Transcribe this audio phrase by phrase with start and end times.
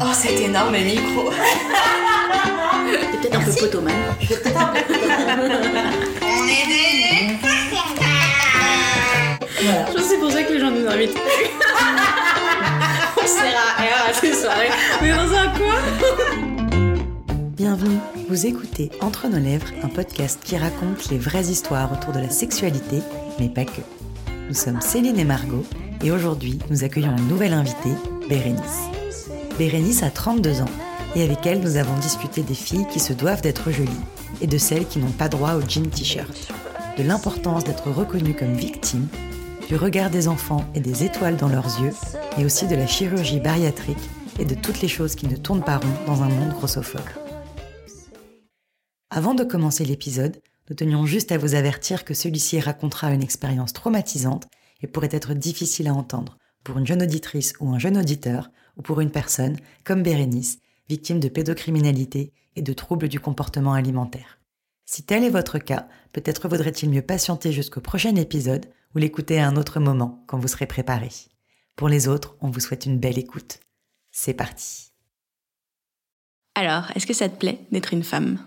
[0.00, 1.30] Oh, cet énorme micro.
[2.90, 3.94] T'es peut-être un peu potomane.
[4.20, 4.80] Je vais peut-être un peu
[6.22, 7.36] On est des...
[9.62, 9.86] Voilà.
[9.86, 11.16] Je pense que c'est pour ça que les gens nous invitent.
[13.16, 14.70] On sert à rien à ces soirées.
[15.00, 15.76] Mais dans un quoi
[17.56, 17.98] Bienvenue,
[18.28, 22.30] vous écoutez Entre nos lèvres, un podcast qui raconte les vraies histoires autour de la
[22.30, 23.00] sexualité,
[23.38, 23.80] mais pas que.
[24.48, 25.64] Nous sommes Céline et Margot,
[26.02, 27.94] et aujourd'hui nous accueillons une nouvelle invitée,
[28.28, 28.90] Bérénice.
[29.58, 30.70] Bérénice a 32 ans,
[31.14, 33.90] et avec elle nous avons discuté des filles qui se doivent d'être jolies,
[34.40, 36.52] et de celles qui n'ont pas droit au jean t-shirt,
[36.98, 39.06] de l'importance d'être reconnues comme victimes,
[39.68, 41.92] du regard des enfants et des étoiles dans leurs yeux,
[42.36, 43.96] mais aussi de la chirurgie bariatrique
[44.40, 47.00] et de toutes les choses qui ne tournent pas rond dans un monde grossophobe.
[49.10, 53.72] Avant de commencer l'épisode, nous tenions juste à vous avertir que celui-ci racontera une expérience
[53.72, 54.48] traumatisante
[54.82, 58.82] et pourrait être difficile à entendre pour une jeune auditrice ou un jeune auditeur, ou
[58.82, 64.38] pour une personne, comme Bérénice, victime de pédocriminalité et de troubles du comportement alimentaire.
[64.86, 69.48] Si tel est votre cas, peut-être vaudrait-il mieux patienter jusqu'au prochain épisode ou l'écouter à
[69.48, 71.08] un autre moment quand vous serez préparé.
[71.76, 73.60] Pour les autres, on vous souhaite une belle écoute.
[74.10, 74.92] C'est parti.
[76.54, 78.38] Alors, est-ce que ça te plaît d'être une femme?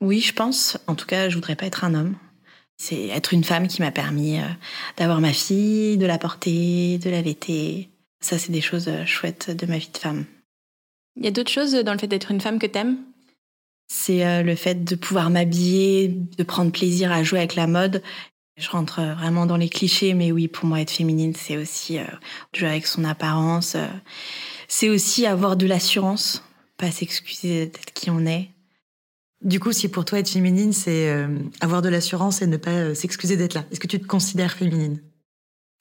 [0.00, 0.78] Oui, je pense.
[0.86, 2.16] En tout cas, je voudrais pas être un homme.
[2.78, 4.46] C'est être une femme qui m'a permis euh,
[4.96, 7.90] d'avoir ma fille, de la porter, de l'allaiter.
[8.20, 10.24] Ça, c'est des choses euh, chouettes de ma vie de femme.
[11.16, 12.98] Il y a d'autres choses dans le fait d'être une femme que t'aimes?
[13.88, 18.02] C'est euh, le fait de pouvoir m'habiller, de prendre plaisir à jouer avec la mode.
[18.56, 21.98] Je rentre vraiment dans les clichés, mais oui, pour moi, être féminine, c'est aussi
[22.52, 23.76] jouer avec son apparence.
[24.66, 26.42] C'est aussi avoir de l'assurance,
[26.76, 28.50] pas s'excuser d'être qui on est.
[29.42, 32.72] Du coup, si pour toi être féminine, c'est euh, avoir de l'assurance et ne pas
[32.72, 35.00] euh, s'excuser d'être là, est-ce que tu te considères féminine?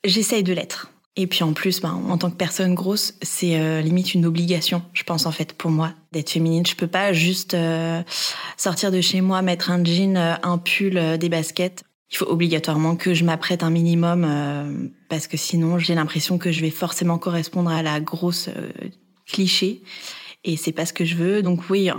[0.04, 0.92] J'essaye de l'être.
[1.20, 4.84] Et puis en plus, ben, en tant que personne grosse, c'est euh, limite une obligation,
[4.94, 6.66] je pense en fait, pour moi, d'être féminine.
[6.66, 7.58] Je peux pas juste
[8.56, 11.84] sortir de chez moi, mettre un jean, un pull, des baskets.
[12.12, 16.62] Il faut obligatoirement que je m'apprête un minimum, parce que sinon, j'ai l'impression que je
[16.62, 18.50] vais forcément correspondre à la grosse
[19.26, 19.82] cliché.
[20.46, 21.42] Et c'est pas ce que je veux.
[21.42, 21.90] Donc oui,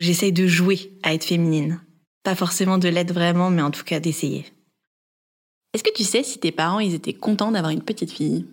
[0.00, 1.80] J'essaye de jouer à être féminine.
[2.22, 4.44] Pas forcément de l'être vraiment, mais en tout cas d'essayer.
[5.74, 8.46] Est-ce que tu sais si tes parents ils étaient contents d'avoir une petite fille?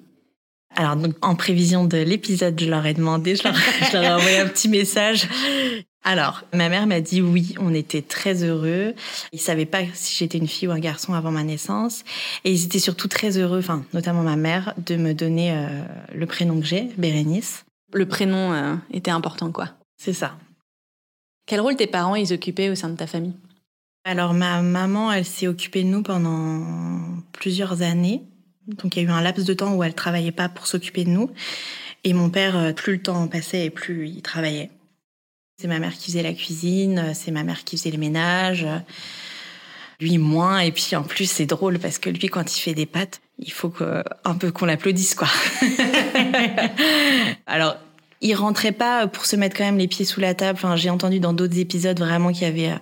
[0.75, 4.47] Alors donc en prévision de l'épisode, je leur ai demandé, je leur, ai envoyé un
[4.47, 5.27] petit message.
[6.03, 8.93] Alors, ma mère m'a dit oui, on était très heureux.
[9.33, 12.03] Ils savaient pas si j'étais une fille ou un garçon avant ma naissance,
[12.43, 15.67] et ils étaient surtout très heureux, enfin notamment ma mère, de me donner euh,
[16.13, 17.65] le prénom que j'ai, Bérénice.
[17.93, 19.69] Le prénom euh, était important, quoi.
[19.97, 20.37] C'est ça.
[21.47, 23.35] Quel rôle tes parents ils occupaient au sein de ta famille?
[24.03, 26.63] Alors ma maman, elle s'est occupée de nous pendant
[27.31, 28.21] plusieurs années.
[28.67, 31.03] Donc il y a eu un laps de temps où elle travaillait pas pour s'occuper
[31.03, 31.29] de nous.
[32.03, 34.71] Et mon père, euh, plus le temps passait et plus il travaillait.
[35.57, 38.67] C'est ma mère qui faisait la cuisine, c'est ma mère qui faisait les ménages.
[39.99, 40.59] Lui moins.
[40.59, 43.51] Et puis en plus c'est drôle parce que lui quand il fait des pâtes, il
[43.51, 45.29] faut que, un peu qu'on l'applaudisse quoi.
[47.45, 47.77] Alors
[48.21, 50.57] il rentrait pas pour se mettre quand même les pieds sous la table.
[50.57, 52.77] Enfin, j'ai entendu dans d'autres épisodes vraiment qu'il y avait euh,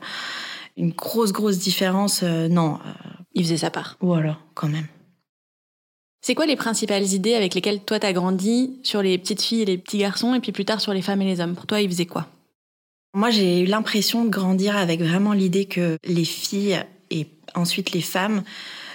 [0.77, 2.21] une grosse, grosse différence.
[2.23, 2.75] Euh, non.
[2.75, 3.97] Euh, il faisait sa part.
[3.99, 4.87] Voilà, quand même.
[6.25, 9.65] C'est quoi les principales idées avec lesquelles toi t'as grandi sur les petites filles et
[9.65, 11.53] les petits garçons et puis plus tard sur les femmes et les hommes?
[11.53, 12.29] Pour toi, il faisait quoi?
[13.13, 16.81] Moi, j'ai eu l'impression de grandir avec vraiment l'idée que les filles
[17.11, 18.43] et ensuite les femmes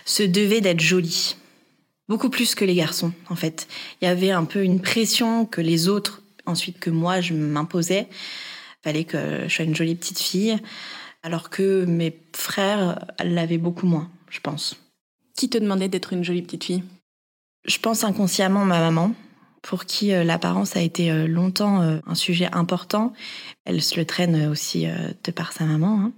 [0.06, 1.37] se devaient d'être jolies.
[2.09, 3.69] Beaucoup plus que les garçons, en fait.
[4.00, 8.09] Il y avait un peu une pression que les autres ensuite que moi je m'imposais.
[8.83, 10.56] Fallait que je sois une jolie petite fille,
[11.22, 14.77] alors que mes frères l'avaient beaucoup moins, je pense.
[15.37, 16.83] Qui te demandait d'être une jolie petite fille?
[17.69, 19.15] Je pense inconsciemment ma maman,
[19.61, 23.12] pour qui euh, l'apparence a été euh, longtemps euh, un sujet important.
[23.67, 26.01] Elle se le traîne aussi de par sa maman.
[26.01, 26.12] Hein.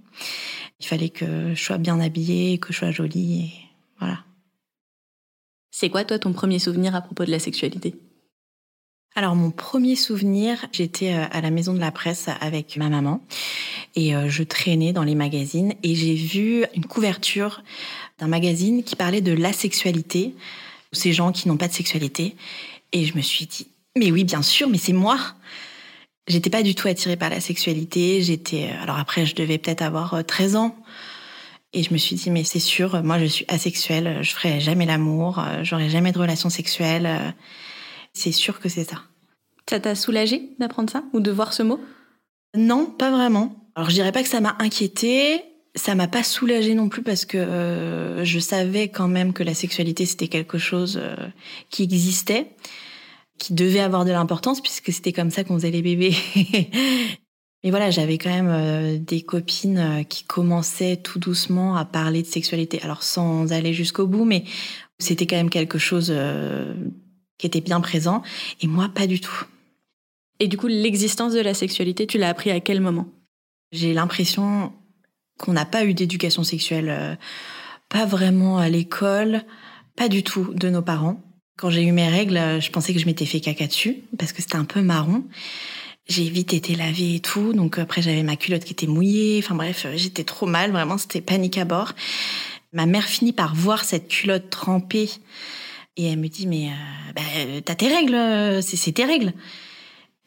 [0.79, 3.51] Il fallait que je sois bien habillée, que je sois jolie, et
[3.99, 4.19] voilà.
[5.71, 7.95] C'est quoi toi ton premier souvenir à propos de la sexualité?
[9.15, 13.21] Alors mon premier souvenir, j'étais à la maison de la presse avec ma maman
[13.95, 17.61] et je traînais dans les magazines et j'ai vu une couverture
[18.19, 20.33] d'un magazine qui parlait de l'asexualité,
[20.91, 22.35] ces gens qui n'ont pas de sexualité
[22.91, 23.67] et je me suis dit
[23.97, 25.19] mais oui bien sûr mais c'est moi.
[26.27, 29.81] J'étais pas du tout attirée par la sexualité, j'étais euh, alors après je devais peut-être
[29.81, 30.75] avoir 13 ans.
[31.73, 34.85] Et je me suis dit, mais c'est sûr, moi je suis asexuelle, je ferai jamais
[34.85, 37.33] l'amour, j'aurai jamais de relations sexuelles.
[38.11, 39.03] C'est sûr que c'est ça.
[39.69, 41.79] Ça t'a soulagé d'apprendre ça ou de voir ce mot?
[42.57, 43.55] Non, pas vraiment.
[43.75, 45.41] Alors je dirais pas que ça m'a inquiété,
[45.75, 49.53] ça m'a pas soulagé non plus parce que euh, je savais quand même que la
[49.53, 51.15] sexualité c'était quelque chose euh,
[51.69, 52.47] qui existait,
[53.37, 56.15] qui devait avoir de l'importance puisque c'était comme ça qu'on faisait les bébés.
[57.63, 62.27] Mais voilà, j'avais quand même euh, des copines qui commençaient tout doucement à parler de
[62.27, 62.81] sexualité.
[62.81, 64.45] Alors sans aller jusqu'au bout, mais
[64.97, 66.11] c'était quand même quelque chose
[67.37, 68.23] qui était bien présent.
[68.61, 69.45] Et moi, pas du tout.
[70.39, 73.07] Et du coup, l'existence de la sexualité, tu l'as appris à quel moment?
[73.71, 74.73] J'ai l'impression
[75.41, 77.17] qu'on n'a pas eu d'éducation sexuelle,
[77.89, 79.43] pas vraiment à l'école,
[79.95, 81.21] pas du tout de nos parents.
[81.57, 84.41] Quand j'ai eu mes règles, je pensais que je m'étais fait caca dessus parce que
[84.41, 85.25] c'était un peu marron.
[86.07, 89.39] J'ai vite été lavée et tout, donc après j'avais ma culotte qui était mouillée.
[89.43, 91.93] Enfin bref, j'étais trop mal, vraiment, c'était panique à bord.
[92.73, 95.09] Ma mère finit par voir cette culotte trempée
[95.97, 97.21] et elle me dit mais euh, bah,
[97.65, 99.33] t'as tes règles, c'est tes règles.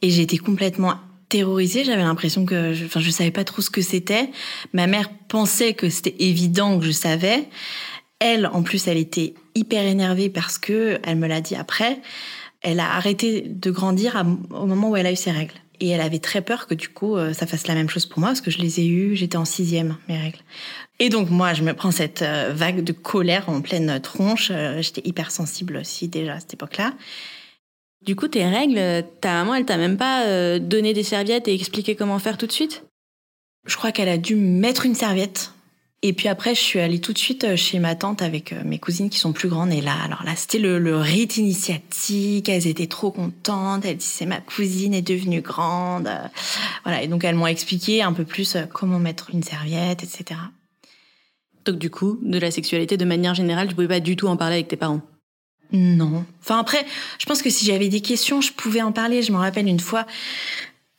[0.02, 0.94] Et j'étais complètement
[1.29, 1.85] terrorisée.
[1.85, 4.31] J'avais l'impression que, je, enfin, je savais pas trop ce que c'était.
[4.73, 7.49] Ma mère pensait que c'était évident que je savais.
[8.19, 12.00] Elle, en plus, elle était hyper énervée parce que, elle me l'a dit après,
[12.62, 15.55] elle a arrêté de grandir au moment où elle a eu ses règles.
[15.81, 18.21] Et elle avait très peur que du coup, euh, ça fasse la même chose pour
[18.21, 20.38] moi, parce que je les ai eues, j'étais en sixième, mes règles.
[21.00, 24.49] Et donc moi, je me prends cette euh, vague de colère en pleine tronche.
[24.50, 26.94] Euh, j'étais hyper sensible aussi déjà à cette époque-là.
[28.05, 31.97] Du coup, tes règles, ta maman, elle t'a même pas donné des serviettes et expliqué
[31.97, 32.85] comment faire tout de suite?
[33.67, 35.55] Je crois qu'elle a dû mettre une serviette
[36.06, 38.61] et puis après, je suis allée tout de suite euh, chez ma tante avec euh,
[38.62, 39.73] mes cousines qui sont plus grandes.
[39.73, 42.51] Et là, alors là, c'était le, rite initiatique.
[42.51, 43.87] Elles étaient trop contentes.
[43.87, 46.11] Elles disaient, ma cousine est devenue grande.
[46.83, 47.03] Voilà.
[47.03, 50.39] Et donc, elles m'ont expliqué un peu plus euh, comment mettre une serviette, etc.
[51.65, 54.37] Donc, du coup, de la sexualité de manière générale, tu pouvais pas du tout en
[54.37, 55.00] parler avec tes parents?
[55.72, 56.25] Non.
[56.43, 56.84] Enfin, après,
[57.19, 59.22] je pense que si j'avais des questions, je pouvais en parler.
[59.22, 60.06] Je me rappelle une fois,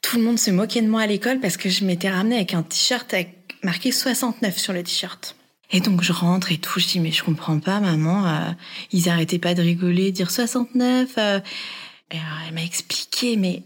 [0.01, 2.53] tout le monde se moquait de moi à l'école parce que je m'étais ramenée avec
[2.53, 3.33] un t-shirt avec
[3.63, 5.35] marqué 69 sur le t-shirt.
[5.71, 8.51] Et donc je rentre et tout, je dis mais je comprends pas maman, euh,
[8.91, 11.09] ils arrêtaient pas de rigoler, dire 69.
[11.17, 11.39] Euh.
[12.11, 13.63] Et alors elle m'a expliqué mais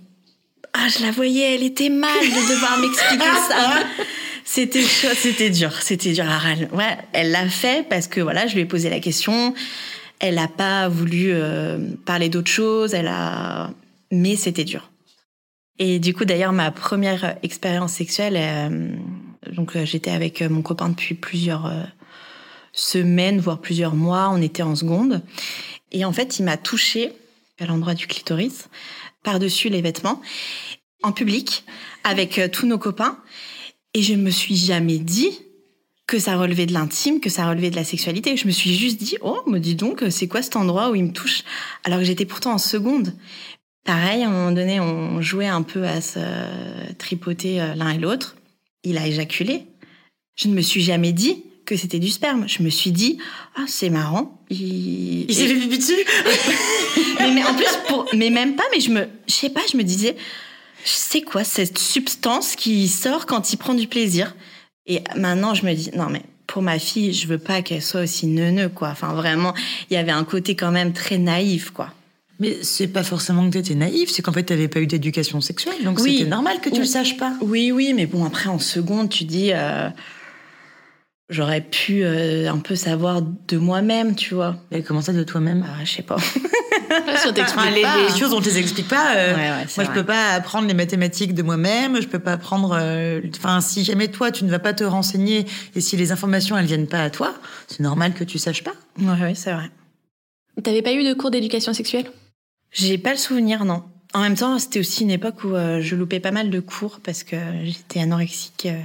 [0.73, 3.73] ah je la voyais, elle était mal de devoir m'expliquer ça.
[4.45, 6.39] C'était c'était dur, c'était dur à
[6.75, 9.53] Ouais, elle l'a fait parce que voilà, je lui ai posé la question.
[10.19, 13.71] Elle a pas voulu euh, parler d'autre chose, elle a
[14.11, 14.91] mais c'était dur.
[15.77, 18.35] Et du coup d'ailleurs ma première expérience sexuelle
[19.47, 21.83] donc euh, j'étais avec euh, mon copain depuis plusieurs euh,
[22.73, 24.29] semaines, voire plusieurs mois.
[24.29, 25.21] On était en seconde.
[25.91, 27.11] Et en fait, il m'a touché
[27.59, 28.69] à l'endroit du clitoris,
[29.23, 30.21] par-dessus les vêtements,
[31.03, 31.65] en public,
[32.03, 33.17] avec tous nos copains.
[33.93, 35.39] Et je me suis jamais dit
[36.09, 38.35] que ça relevait de l'intime, que ça relevait de la sexualité.
[38.35, 41.03] Je me suis juste dit, oh, me dis donc, c'est quoi cet endroit où il
[41.05, 41.43] me touche?
[41.83, 43.13] Alors que j'étais pourtant en seconde.
[43.85, 46.19] Pareil, à un moment donné, on jouait un peu à se
[46.97, 48.35] tripoter l'un et l'autre
[48.83, 49.65] il a éjaculé.
[50.35, 52.47] Je ne me suis jamais dit que c'était du sperme.
[52.47, 53.19] Je me suis dit,
[53.55, 54.41] ah, c'est marrant.
[54.49, 55.93] Il, il s'est fait pipi dessus?
[57.19, 58.07] mais, en plus, pour...
[58.15, 60.15] mais même pas, mais je me, je sais pas, je me disais,
[60.83, 64.33] c'est quoi cette substance qui sort quand il prend du plaisir?
[64.87, 68.01] Et maintenant, je me dis, non, mais pour ma fille, je veux pas qu'elle soit
[68.01, 68.89] aussi neuneu, quoi.
[68.89, 69.53] Enfin, vraiment,
[69.89, 71.93] il y avait un côté quand même très naïf, quoi.
[72.39, 74.87] Mais c'est pas forcément que tu étais naïf, c'est qu'en fait tu n'avais pas eu
[74.87, 77.33] d'éducation sexuelle, donc c'était normal que tu le saches pas.
[77.41, 79.89] Oui, oui, mais bon, après en seconde, tu dis, euh,
[81.29, 84.55] j'aurais pu euh, un peu savoir de moi-même, tu vois.
[84.71, 85.65] Et comment ça de toi-même?
[85.67, 86.15] Ah, Je sais pas.
[87.17, 89.15] si on t'explique les, les, choses, on te les explique pas.
[89.15, 89.35] Euh,
[89.77, 92.75] moi, je peux pas apprendre les mathématiques de moi-même, je peux pas apprendre.
[93.37, 96.65] Enfin, si jamais toi, tu ne vas pas te renseigner et si les informations elles
[96.65, 97.33] viennent pas à toi,
[97.67, 98.73] c'est normal que tu saches pas.
[98.99, 99.69] Oui, ouais, c'est vrai.
[100.63, 102.11] T'avais pas eu de cours d'éducation sexuelle?
[102.71, 103.83] J'ai pas le souvenir, non.
[104.13, 106.99] En même temps, c'était aussi une époque où euh, je loupais pas mal de cours
[107.03, 108.65] parce que j'étais anorexique.
[108.65, 108.79] Euh,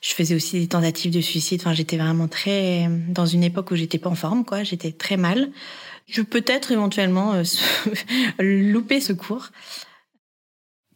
[0.00, 1.60] je faisais aussi des tentatives de suicide.
[1.60, 4.62] Enfin, j'étais vraiment très dans une époque où j'étais pas en forme, quoi.
[4.62, 5.50] J'étais très mal.
[6.06, 7.42] Je peux peut-être éventuellement euh,
[8.38, 9.48] louper ce cours.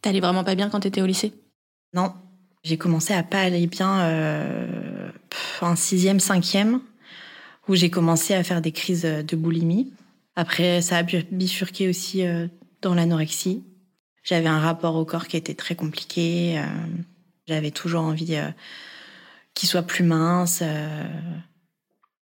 [0.01, 1.33] T'allais vraiment pas bien quand t'étais au lycée?
[1.93, 2.13] Non,
[2.63, 4.47] j'ai commencé à pas aller bien
[5.61, 6.81] en sixième, cinquième,
[7.67, 9.91] où j'ai commencé à faire des crises de boulimie.
[10.39, 12.47] Après, ça a bifurqué aussi euh,
[12.81, 13.65] dans l'anorexie.
[14.23, 16.57] J'avais un rapport au corps qui était très compliqué.
[16.57, 16.63] Euh,
[17.45, 18.47] j'avais toujours envie euh,
[19.53, 20.63] qu'il soit plus mince.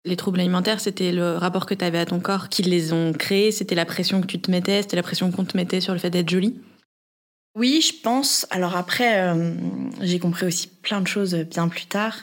[0.05, 3.13] Les troubles alimentaires, c'était le rapport que tu avais à ton corps qui les ont
[3.13, 5.93] créés C'était la pression que tu te mettais C'était la pression qu'on te mettait sur
[5.93, 6.57] le fait d'être jolie?
[7.55, 8.47] Oui, je pense.
[8.51, 9.31] Alors après,
[10.01, 12.17] j'ai compris aussi plein de choses bien plus tard.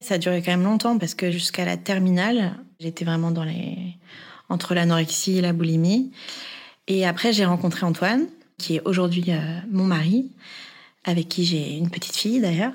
[0.00, 3.76] Ça a duré quand même longtemps parce que jusqu'à la terminale, j'étais vraiment dans les
[4.48, 6.10] entre l'anorexie et la boulimie.
[6.86, 8.26] Et après, j'ai rencontré Antoine,
[8.56, 10.30] qui est aujourd'hui euh, mon mari,
[11.04, 12.72] avec qui j'ai une petite fille d'ailleurs.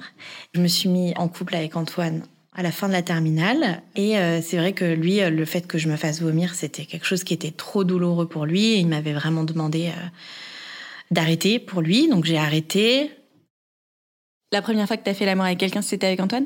[0.53, 2.23] Je me suis mis en couple avec Antoine
[2.55, 3.81] à la fin de la terminale.
[3.95, 6.85] Et euh, c'est vrai que lui, euh, le fait que je me fasse vomir, c'était
[6.85, 8.77] quelque chose qui était trop douloureux pour lui.
[8.77, 10.07] il m'avait vraiment demandé euh,
[11.11, 12.07] d'arrêter pour lui.
[12.07, 13.11] Donc j'ai arrêté.
[14.51, 16.45] La première fois que tu as fait l'amour avec quelqu'un, c'était avec Antoine?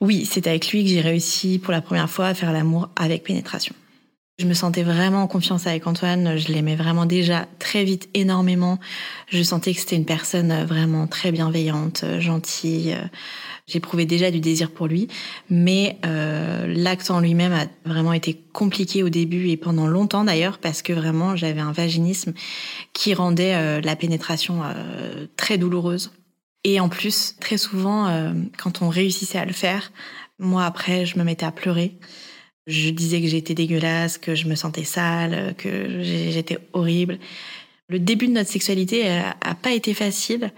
[0.00, 3.22] Oui, c'est avec lui que j'ai réussi pour la première fois à faire l'amour avec
[3.22, 3.74] pénétration.
[4.38, 6.38] Je me sentais vraiment en confiance avec Antoine.
[6.38, 8.78] Je l'aimais vraiment déjà très vite, énormément.
[9.28, 12.96] Je sentais que c'était une personne vraiment très bienveillante, gentille.
[13.66, 15.06] J'éprouvais déjà du désir pour lui,
[15.48, 20.58] mais euh, l'acte en lui-même a vraiment été compliqué au début et pendant longtemps d'ailleurs
[20.58, 22.32] parce que vraiment j'avais un vaginisme
[22.92, 26.10] qui rendait euh, la pénétration euh, très douloureuse.
[26.64, 29.92] Et en plus, très souvent, euh, quand on réussissait à le faire,
[30.38, 31.98] moi après, je me mettais à pleurer.
[32.66, 37.18] Je disais que j'étais dégueulasse, que je me sentais sale, que j'étais horrible.
[37.88, 40.52] Le début de notre sexualité a, a pas été facile.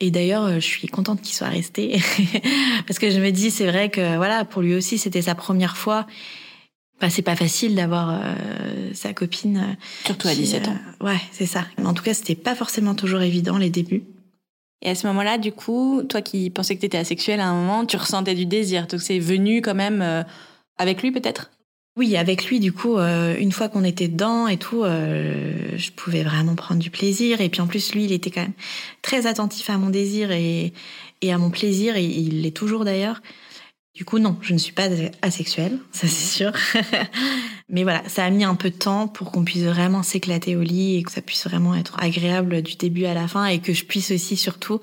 [0.00, 2.00] Et d'ailleurs, je suis contente qu'il soit resté
[2.86, 5.76] parce que je me dis, c'est vrai que voilà, pour lui aussi, c'était sa première
[5.76, 6.06] fois.
[7.00, 9.56] Bah, c'est pas facile d'avoir euh, sa copine.
[9.56, 10.76] Euh, Surtout à 17 ans.
[11.00, 11.64] Euh, ouais, c'est ça.
[11.78, 14.04] Mais en tout cas, c'était pas forcément toujours évident les débuts.
[14.82, 17.54] Et à ce moment-là, du coup, toi qui pensais que tu étais asexuelle à un
[17.54, 18.86] moment, tu ressentais du désir.
[18.86, 20.22] Donc c'est venu quand même euh,
[20.80, 21.50] avec lui peut-être?
[21.96, 25.90] Oui, avec lui, du coup, euh, une fois qu'on était dedans et tout, euh, je
[25.90, 27.40] pouvais vraiment prendre du plaisir.
[27.40, 28.54] Et puis en plus, lui, il était quand même
[29.02, 30.72] très attentif à mon désir et,
[31.28, 33.20] à mon plaisir, et il l'est toujours d'ailleurs.
[33.94, 34.88] Du coup, non, je ne suis pas
[35.20, 36.52] asexuelle, ça c'est sûr.
[37.68, 40.62] Mais voilà, ça a mis un peu de temps pour qu'on puisse vraiment s'éclater au
[40.62, 43.74] lit et que ça puisse vraiment être agréable du début à la fin et que
[43.74, 44.80] je puisse aussi surtout,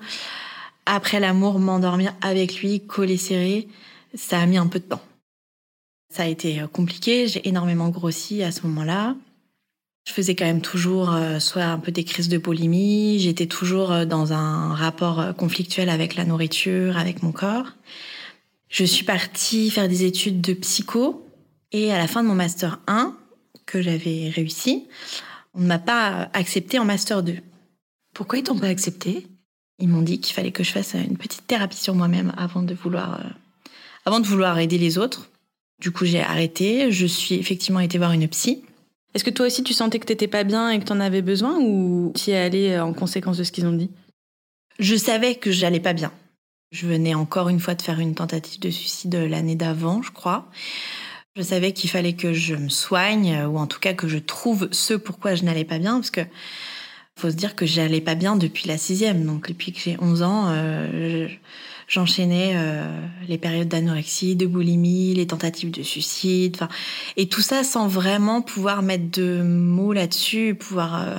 [0.86, 3.66] après l'amour, m'endormir avec lui, collé serré.
[4.14, 5.02] Ça a mis un peu de temps.
[6.10, 9.14] Ça a été compliqué, j'ai énormément grossi à ce moment-là.
[10.06, 13.92] Je faisais quand même toujours euh, soit un peu des crises de boulimie, j'étais toujours
[13.92, 17.74] euh, dans un rapport euh, conflictuel avec la nourriture, avec mon corps.
[18.70, 21.26] Je suis partie faire des études de psycho
[21.72, 23.14] et à la fin de mon master 1,
[23.66, 24.86] que j'avais réussi,
[25.54, 27.36] on ne m'a pas accepté en master 2.
[28.14, 29.26] Pourquoi ils t'ont pas accepté?
[29.78, 32.74] Ils m'ont dit qu'il fallait que je fasse une petite thérapie sur moi-même avant de
[32.74, 33.28] vouloir euh,
[34.06, 35.30] avant de vouloir aider les autres.
[35.80, 38.64] Du coup, j'ai arrêté, je suis effectivement été voir une psy.
[39.14, 41.58] Est-ce que toi aussi tu sentais que t'étais pas bien et que t'en avais besoin
[41.60, 43.90] ou t'y es allé en conséquence de ce qu'ils ont dit?
[44.78, 46.12] Je savais que j'allais pas bien.
[46.70, 50.50] Je venais encore une fois de faire une tentative de suicide l'année d'avant, je crois.
[51.36, 54.68] Je savais qu'il fallait que je me soigne, ou en tout cas que je trouve
[54.72, 56.20] ce pourquoi je n'allais pas bien, parce que
[57.16, 59.24] faut se dire que j'allais pas bien depuis la sixième.
[59.24, 61.28] Donc depuis que j'ai 11 ans, euh,
[61.88, 62.86] j'enchaînais euh,
[63.26, 66.68] les périodes d'anorexie, de boulimie, les tentatives de suicide, enfin,
[67.16, 71.16] et tout ça sans vraiment pouvoir mettre de mots là-dessus, pouvoir euh,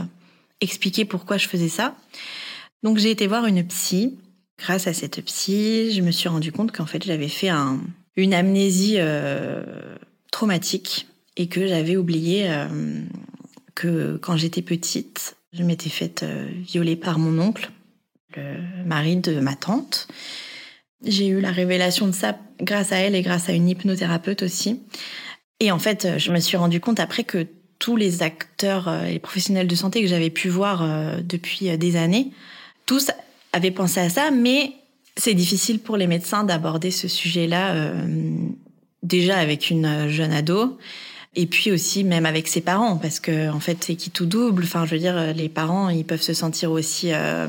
[0.62, 1.96] expliquer pourquoi je faisais ça.
[2.84, 4.16] Donc j'ai été voir une psy
[4.60, 7.80] Grâce à cette psy, je me suis rendu compte qu'en fait, j'avais fait un,
[8.18, 9.64] une amnésie euh,
[10.34, 11.08] traumatique
[11.38, 12.52] et que j'avais oublié
[13.74, 16.26] que quand j'étais petite, je m'étais faite
[16.68, 17.72] violer par mon oncle,
[18.36, 20.10] le mari de ma tante.
[21.06, 24.82] J'ai eu la révélation de ça grâce à elle et grâce à une hypnothérapeute aussi.
[25.60, 27.48] Et en fait, je me suis rendu compte après que
[27.80, 32.32] tous les acteurs et les professionnels de santé que j'avais pu voir depuis des années,
[32.86, 33.12] tous
[33.54, 34.74] avait pensé à ça, mais
[35.20, 38.08] c'est difficile pour les médecins d'aborder ce sujet-là euh,
[39.04, 40.78] déjà avec une jeune ado
[41.36, 44.64] et puis aussi même avec ses parents parce que en fait c'est qui tout double.
[44.64, 47.48] Enfin, je veux dire, les parents ils peuvent se sentir aussi euh,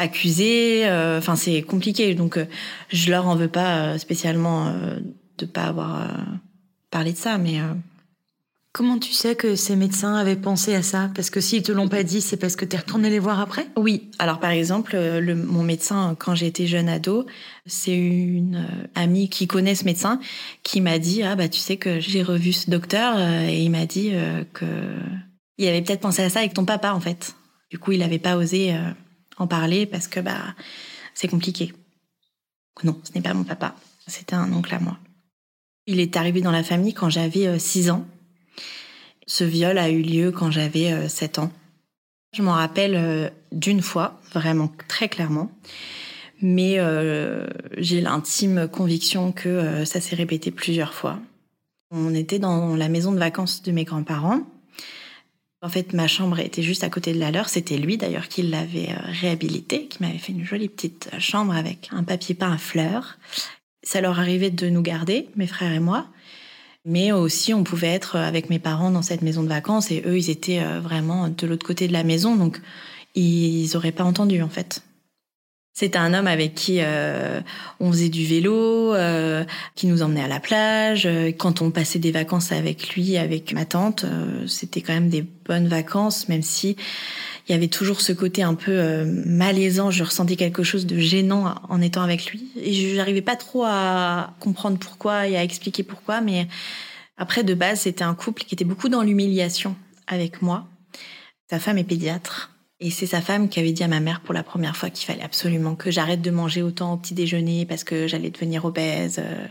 [0.00, 0.86] accusés.
[0.86, 2.14] euh, Enfin, c'est compliqué.
[2.14, 2.46] Donc, euh,
[2.90, 4.74] je leur en veux pas euh, spécialement
[5.38, 6.08] de pas avoir
[6.90, 7.60] parlé de ça, mais
[8.72, 11.10] Comment tu sais que ces médecins avaient pensé à ça?
[11.16, 13.66] Parce que s'ils te l'ont pas dit, c'est parce que t'es retourné les voir après?
[13.76, 17.26] Oui, alors par exemple, le, mon médecin, quand j'étais jeune ado,
[17.66, 20.20] c'est une euh, amie qui connaît ce médecin
[20.62, 23.70] qui m'a dit Ah, bah tu sais que j'ai revu ce docteur euh, et il
[23.70, 24.66] m'a dit euh, que
[25.58, 27.34] il avait peut-être pensé à ça avec ton papa en fait.
[27.70, 28.72] Du coup, il n'avait pas osé
[29.46, 30.54] parler parce que bah
[31.14, 31.72] c'est compliqué.
[32.82, 33.74] Non, ce n'est pas mon papa,
[34.06, 34.98] c'était un oncle à moi.
[35.86, 38.06] Il est arrivé dans la famille quand j'avais 6 ans.
[39.26, 41.52] Ce viol a eu lieu quand j'avais 7 ans.
[42.32, 45.50] Je m'en rappelle euh, d'une fois, vraiment très clairement.
[46.40, 51.18] Mais euh, j'ai l'intime conviction que euh, ça s'est répété plusieurs fois.
[51.90, 54.42] On était dans la maison de vacances de mes grands-parents.
[55.62, 57.48] En fait, ma chambre était juste à côté de la leur.
[57.48, 61.90] C'était lui d'ailleurs qui l'avait euh, réhabilité, qui m'avait fait une jolie petite chambre avec
[61.92, 63.18] un papier peint à fleurs.
[63.82, 66.06] Ça leur arrivait de nous garder, mes frères et moi.
[66.86, 70.16] Mais aussi, on pouvait être avec mes parents dans cette maison de vacances et eux,
[70.16, 72.60] ils étaient euh, vraiment de l'autre côté de la maison, donc
[73.14, 74.82] ils auraient pas entendu en fait.
[75.72, 77.40] C'était un homme avec qui euh,
[77.78, 79.44] on faisait du vélo, euh,
[79.76, 81.08] qui nous emmenait à la plage.
[81.38, 85.22] Quand on passait des vacances avec lui, avec ma tante, euh, c'était quand même des
[85.22, 86.76] bonnes vacances, même si
[87.48, 89.90] il y avait toujours ce côté un peu euh, malaisant.
[89.90, 93.64] Je ressentais quelque chose de gênant en étant avec lui, et je n'arrivais pas trop
[93.64, 96.20] à comprendre pourquoi et à expliquer pourquoi.
[96.20, 96.48] Mais
[97.16, 100.66] après, de base, c'était un couple qui était beaucoup dans l'humiliation avec moi.
[101.48, 102.50] Sa femme est pédiatre.
[102.80, 105.06] Et c'est sa femme qui avait dit à ma mère pour la première fois qu'il
[105.06, 109.18] fallait absolument que j'arrête de manger autant au petit déjeuner parce que j'allais devenir obèse.
[109.18, 109.46] euh.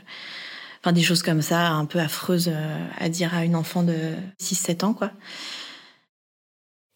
[0.81, 4.13] Enfin, des choses comme ça, un peu affreuses euh, à dire à une enfant de
[4.41, 5.11] 6-7 ans, quoi.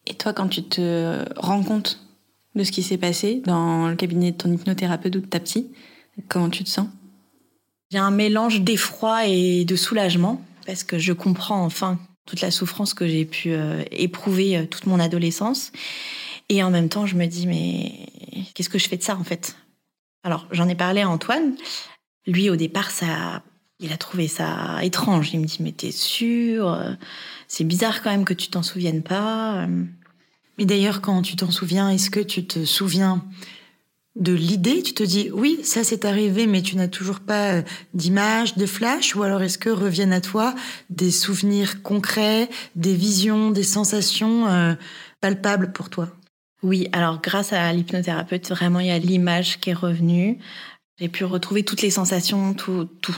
[0.08, 2.00] Et toi, quand tu te rends compte
[2.56, 5.70] de ce qui s'est passé dans le cabinet de ton hypnothérapeute ou de ta psy,
[6.30, 6.88] comment tu te sens?
[7.92, 12.94] J'ai un mélange d'effroi et de soulagement parce que je comprends enfin toute la souffrance
[12.94, 15.72] que j'ai pu euh, éprouver toute mon adolescence.
[16.54, 19.24] Et en même temps, je me dis, mais qu'est-ce que je fais de ça en
[19.24, 19.56] fait?
[20.22, 21.56] Alors, j'en ai parlé à Antoine.
[22.28, 23.42] Lui, au départ, ça,
[23.80, 25.34] il a trouvé ça étrange.
[25.34, 26.80] Il me dit, mais t'es sûr?
[27.48, 29.66] C'est bizarre quand même que tu t'en souviennes pas.
[30.60, 33.26] Mais d'ailleurs, quand tu t'en souviens, est-ce que tu te souviens
[34.16, 34.84] de l'idée?
[34.84, 37.64] Tu te dis, oui, ça c'est arrivé, mais tu n'as toujours pas
[37.96, 39.16] d'image, de flash?
[39.16, 40.54] Ou alors est-ce que reviennent à toi
[40.92, 44.76] des souvenirs concrets, des visions, des sensations euh,
[45.20, 46.10] palpables pour toi?
[46.63, 50.39] Oui, alors grâce à l'hypnothérapeute, vraiment, il y a l'image qui est revenue.
[50.98, 53.15] J'ai pu retrouver toutes les sensations, tout, tout.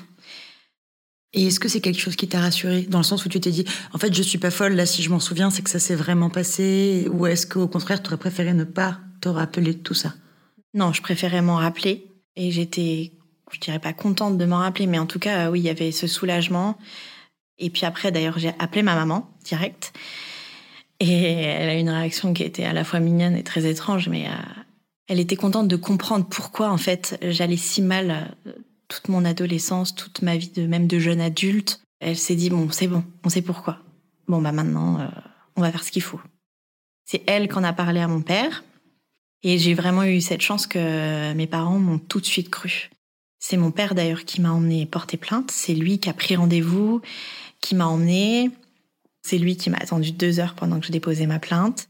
[1.33, 3.51] Et est-ce que c'est quelque chose qui t'a rassuré Dans le sens où tu t'es
[3.51, 5.79] dit, en fait, je suis pas folle, là, si je m'en souviens, c'est que ça
[5.79, 9.79] s'est vraiment passé Ou est-ce qu'au contraire, tu aurais préféré ne pas te rappeler de
[9.79, 10.13] tout ça?
[10.73, 12.07] Non, je préférais m'en rappeler.
[12.35, 13.11] Et j'étais,
[13.51, 15.91] je dirais pas contente de m'en rappeler, mais en tout cas, oui, il y avait
[15.91, 16.77] ce soulagement.
[17.59, 19.93] Et puis après, d'ailleurs, j'ai appelé ma maman direct.
[21.09, 24.27] Et elle a une réaction qui était à la fois mignonne et très étrange, mais
[24.27, 24.31] euh,
[25.07, 28.51] elle était contente de comprendre pourquoi, en fait, j'allais si mal euh,
[28.87, 31.81] toute mon adolescence, toute ma vie de même de jeune adulte.
[31.99, 33.79] Elle s'est dit, bon, c'est bon, on sait pourquoi.
[34.27, 35.07] Bon, bah maintenant, euh,
[35.55, 36.21] on va faire ce qu'il faut.
[37.05, 38.63] C'est elle qui en a parlé à mon père.
[39.43, 42.89] Et j'ai vraiment eu cette chance que mes parents m'ont tout de suite cru.
[43.37, 45.51] C'est mon père d'ailleurs qui m'a emmené porter plainte.
[45.51, 47.01] C'est lui qui a pris rendez-vous,
[47.61, 48.49] qui m'a emmené.
[49.25, 51.89] C'est lui qui m'a attendu deux heures pendant que je déposais ma plainte.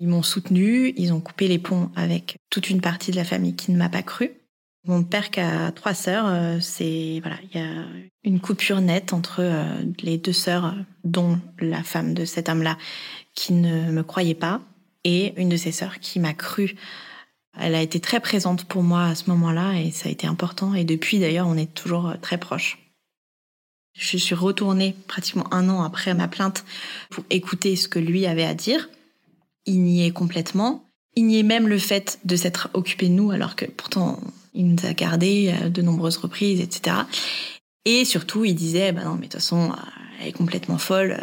[0.00, 3.56] Ils m'ont soutenu, ils ont coupé les ponts avec toute une partie de la famille
[3.56, 4.32] qui ne m'a pas cru.
[4.86, 7.86] Mon père qui a trois sœurs, euh, c'est voilà, il y a
[8.22, 12.76] une coupure nette entre euh, les deux sœurs, dont la femme de cet homme-là
[13.34, 14.60] qui ne me croyait pas,
[15.04, 16.76] et une de ses sœurs qui m'a cru.
[17.58, 20.74] Elle a été très présente pour moi à ce moment-là et ça a été important.
[20.74, 22.83] Et depuis d'ailleurs, on est toujours euh, très proches.
[23.94, 26.64] Je suis retournée pratiquement un an après ma plainte
[27.10, 28.88] pour écouter ce que lui avait à dire.
[29.66, 30.84] Il niait complètement.
[31.16, 34.20] Il niait même le fait de s'être occupé de nous alors que pourtant
[34.52, 36.96] il nous a gardés à de nombreuses reprises, etc.
[37.84, 39.72] Et surtout, il disait, bah non, mais de toute façon,
[40.20, 41.18] elle est complètement folle.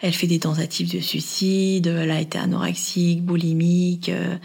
[0.00, 4.08] Elle fait des tentatives de suicide, elle a été anorexique, boulimique.
[4.10, 4.36] euh.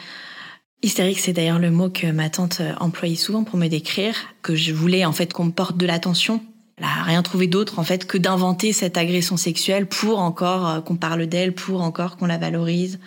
[0.84, 4.74] Hystérique, c'est d'ailleurs le mot que ma tante employait souvent pour me décrire, que je
[4.74, 6.42] voulais en fait qu'on me porte de l'attention.
[6.82, 10.82] Elle a rien trouvé d'autre en fait que d'inventer cette agression sexuelle pour encore euh,
[10.82, 13.00] qu'on parle d'elle, pour encore qu'on la valorise.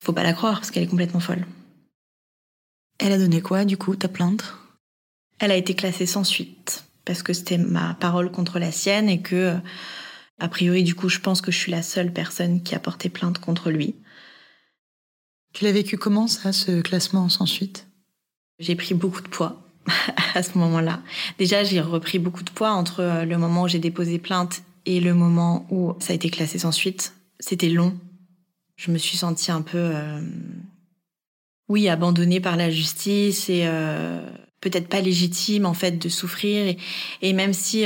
[0.00, 1.44] Faut pas la croire parce qu'elle est complètement folle.
[3.00, 4.54] Elle a donné quoi, du coup, ta plainte?
[5.40, 9.20] Elle a été classée sans suite parce que c'était ma parole contre la sienne et
[9.20, 9.56] que, euh,
[10.38, 13.08] a priori, du coup, je pense que je suis la seule personne qui a porté
[13.08, 13.96] plainte contre lui.
[15.52, 17.88] Tu l'as vécu comment, ça, ce classement sans suite?
[18.60, 19.66] J'ai pris beaucoup de poids
[20.34, 21.00] à ce moment-là.
[21.38, 25.00] Déjà, j'ai repris beaucoup de poids entre euh, le moment où j'ai déposé plainte et
[25.00, 27.14] le moment où ça a été classé sans suite.
[27.38, 27.96] C'était long.
[28.76, 30.20] Je me suis sentie un peu, euh,
[31.68, 34.20] oui, abandonnée par la justice et euh,
[34.60, 36.74] peut-être pas légitime en fait de souffrir.
[37.22, 37.84] Et, même si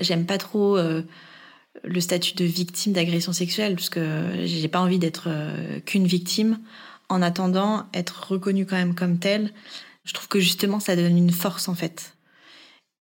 [0.00, 4.00] j'aime pas trop le statut de victime d'agression sexuelle, parce que
[4.44, 5.28] j'ai pas envie d'être
[5.84, 6.58] qu'une victime.
[7.10, 9.52] En attendant, être reconnue quand même comme telle,
[10.08, 12.14] je trouve que justement ça donne une force en fait.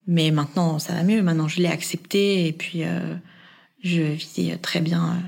[0.07, 3.15] Mais maintenant ça va mieux, maintenant je l'ai accepté et puis euh,
[3.83, 5.21] je vis très bien euh,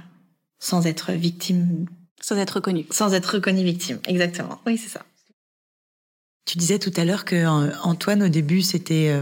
[0.58, 1.86] sans être victime,
[2.20, 2.86] Sans être reconnu.
[2.90, 3.98] sans être reconnue victime.
[4.06, 5.04] Exactement, oui c'est ça.
[6.44, 9.18] Tu disais tout à l'heure que euh, Antoine, au début, c'était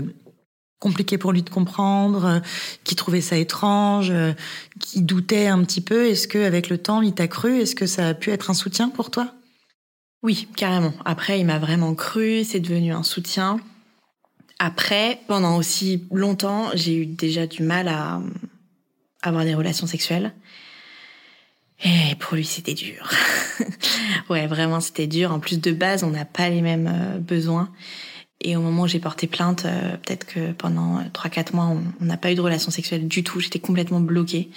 [0.81, 2.42] compliqué pour lui de comprendre,
[2.83, 4.12] qu'il trouvait ça étrange,
[4.81, 6.09] qu'il doutait un petit peu.
[6.09, 7.61] Est-ce qu'avec le temps, il t'a cru?
[7.61, 9.33] Est-ce que ça a pu être un soutien pour toi?
[10.22, 10.92] Oui, carrément.
[11.04, 13.58] Après, il m'a vraiment cru, c'est devenu un soutien.
[14.61, 18.20] Après, pendant aussi longtemps, j'ai eu déjà du mal à euh,
[19.22, 20.32] avoir des relations sexuelles.
[21.85, 23.11] Et pour lui, c'était dur.
[24.30, 25.32] Ouais, vraiment, c'était dur.
[25.32, 27.70] En plus de base, on n'a pas les mêmes euh, besoins.
[28.40, 32.16] Et au moment où j'ai porté plainte, euh, peut-être que pendant 3-4 mois, on n'a
[32.16, 33.40] pas eu de relation sexuelle du tout.
[33.40, 34.50] J'étais complètement bloquée.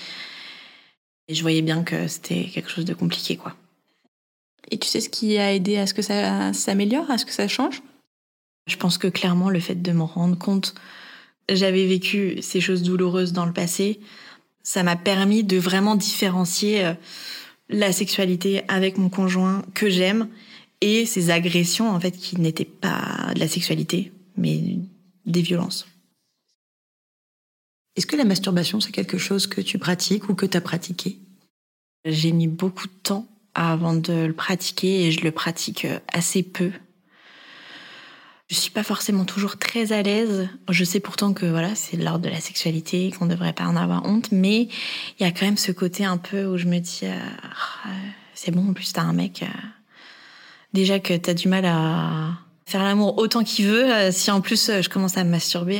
[1.28, 3.56] Et je voyais bien que c'était quelque chose de compliqué, quoi.
[4.71, 7.32] Et tu sais ce qui a aidé à ce que ça s'améliore, à ce que
[7.32, 7.82] ça change?
[8.67, 10.73] Je pense que clairement, le fait de me rendre compte,
[11.49, 13.99] j'avais vécu ces choses douloureuses dans le passé,
[14.63, 16.93] ça m'a permis de vraiment différencier euh,
[17.69, 20.28] la sexualité avec mon conjoint que j'aime
[20.82, 24.80] et ces agressions en fait qui n'étaient pas de la sexualité mais
[25.25, 25.88] des violences.
[27.95, 31.19] Est-ce que la masturbation c'est quelque chose que tu pratiques ou que tu as pratiqué?
[32.04, 36.44] J'ai mis beaucoup de temps avant de le pratiquer et je le pratique euh, assez
[36.44, 36.72] peu.
[38.48, 40.48] Je suis pas forcément toujours très à l'aise.
[40.70, 44.06] Je sais pourtant que voilà, c'est l'ordre de la sexualité, qu'on devrait pas en avoir
[44.06, 44.70] honte, mais
[45.20, 47.18] il y a quand même ce côté un peu où je me dis, euh,
[47.86, 47.89] ah,
[48.36, 49.48] c'est bon, en plus t'as un mec, euh,
[50.74, 52.34] déjà que t'as du mal à
[52.68, 55.80] faire l'amour autant qu'il veut, euh, si en plus je commence à me masturber,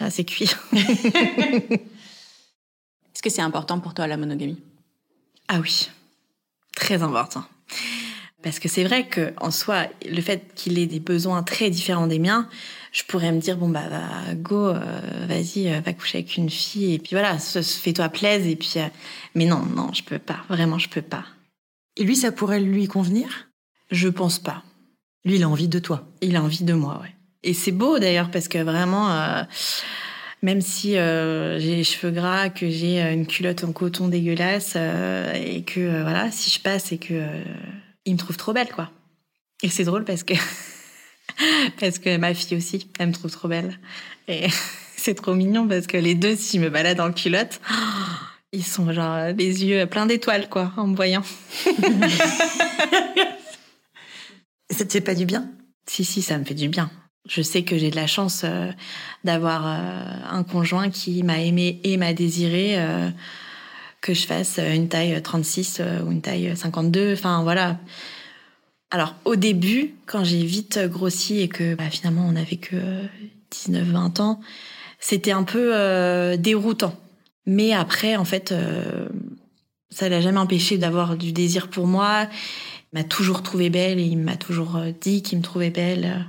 [0.00, 0.50] là c'est cuit.
[0.72, 1.78] Est-ce
[3.22, 4.60] que c'est important pour toi la monogamie?
[5.46, 5.88] Ah oui,
[6.74, 7.44] très important.
[8.42, 12.06] Parce que c'est vrai que en soi, le fait qu'il ait des besoins très différents
[12.06, 12.46] des miens,
[12.92, 14.80] je pourrais me dire bon bah, bah go, euh,
[15.26, 18.74] vas-y, euh, va coucher avec une fille et puis voilà, fais-toi plaise et puis.
[18.76, 18.86] Euh,
[19.34, 20.44] mais non, non, je peux pas.
[20.50, 21.24] Vraiment, je peux pas.
[21.96, 23.48] Et lui, ça pourrait lui convenir?
[23.90, 24.62] Je pense pas.
[25.24, 26.06] Lui, il a envie de toi.
[26.20, 27.14] Il a envie de moi, ouais.
[27.44, 29.08] Et c'est beau d'ailleurs parce que vraiment
[30.44, 36.02] même si j'ai les cheveux gras, que j'ai une culotte en coton dégueulasse et que
[36.02, 37.28] voilà, si je passe et que
[38.04, 38.90] il me trouve trop belle, quoi.
[39.62, 40.34] Et c'est drôle parce que
[41.80, 43.78] parce que ma fille aussi, elle me trouve trop belle.
[44.28, 44.46] Et
[44.96, 47.60] c'est trop mignon parce que les deux, si je me balade en culotte,
[48.52, 51.22] ils sont genre les yeux pleins d'étoiles, quoi, en me voyant.
[54.70, 55.50] ça te fait pas du bien?
[55.86, 56.90] Si, si, ça me fait du bien.
[57.26, 58.70] Je sais que j'ai de la chance euh,
[59.24, 62.78] d'avoir euh, un conjoint qui m'a aimé et m'a désiré.
[62.78, 63.10] Euh,
[64.00, 67.14] que je fasse une taille 36 euh, ou une taille 52.
[67.14, 67.78] Enfin, voilà.
[68.90, 72.76] Alors, au début, quand j'ai vite grossi et que bah, finalement on n'avait que
[73.50, 74.40] 19-20 ans,
[75.00, 76.94] c'était un peu déroutant.
[77.46, 79.08] Mais après, en fait, euh,
[79.90, 82.26] ça l'a jamais empêché d'avoir du désir pour moi.
[82.92, 86.26] Il m'a toujours trouvé belle et il m'a toujours dit qu'il me trouvait belle.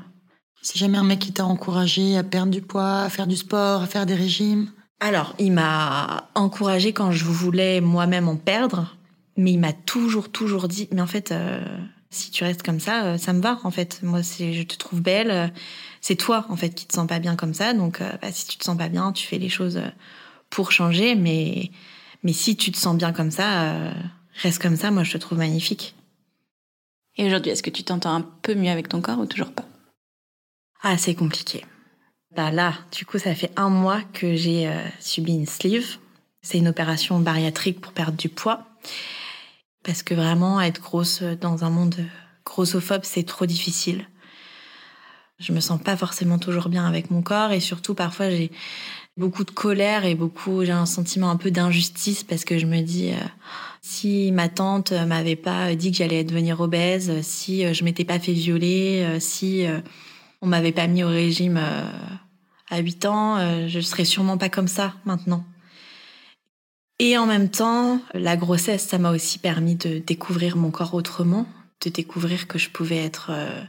[0.66, 3.84] C'est jamais un mec qui t'a encouragé à perdre du poids, à faire du sport,
[3.84, 8.96] à faire des régimes alors, il m'a encouragé quand je voulais moi-même en perdre,
[9.38, 11.64] mais il m'a toujours, toujours dit, mais en fait, euh,
[12.10, 14.00] si tu restes comme ça, euh, ça me va, en fait.
[14.04, 15.32] Moi, je te trouve belle.
[15.32, 15.48] Euh,
[16.00, 17.74] c'est toi, en fait, qui te sens pas bien comme ça.
[17.74, 19.82] Donc, bah, si tu te sens pas bien, tu fais les choses
[20.50, 21.16] pour changer.
[21.16, 21.72] Mais,
[22.24, 23.92] mais si tu te sens bien comme ça,
[24.42, 24.92] reste comme ça.
[24.92, 25.96] Moi, je te trouve magnifique.
[27.18, 29.66] Et aujourd'hui, est-ce que tu t'entends un peu mieux avec ton corps ou toujours pas?
[30.82, 31.66] Ah, c'est compliqué.
[32.36, 35.98] Bah là, du coup, ça fait un mois que j'ai euh, subi une sleeve.
[36.42, 38.66] C'est une opération bariatrique pour perdre du poids.
[39.84, 41.96] Parce que vraiment, être grosse dans un monde
[42.46, 44.08] grossophobe, c'est trop difficile.
[45.40, 48.52] Je me sens pas forcément toujours bien avec mon corps et surtout parfois j'ai
[49.18, 52.82] beaucoup de colère et beaucoup j'ai un sentiment un peu d'injustice parce que je me
[52.82, 53.18] dis euh,
[53.82, 58.20] si ma tante m'avait pas dit que j'allais devenir obèse, si euh, je m'étais pas
[58.20, 59.66] fait violer, si
[60.42, 61.60] on m'avait pas mis au régime
[62.70, 65.44] à 8 ans, euh, je serais sûrement pas comme ça maintenant.
[67.00, 71.46] Et en même temps, la grossesse, ça m'a aussi permis de découvrir mon corps autrement,
[71.84, 73.62] de découvrir que je pouvais être euh,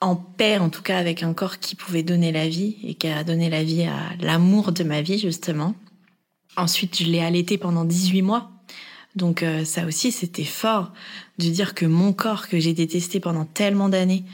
[0.00, 3.08] en paix, en tout cas avec un corps qui pouvait donner la vie et qui
[3.08, 5.74] a donné la vie à l'amour de ma vie, justement.
[6.56, 8.50] Ensuite, je l'ai allaité pendant 18 mois.
[9.16, 10.92] Donc euh, ça aussi, c'était fort
[11.38, 14.24] de dire que mon corps que j'ai détesté pendant tellement d'années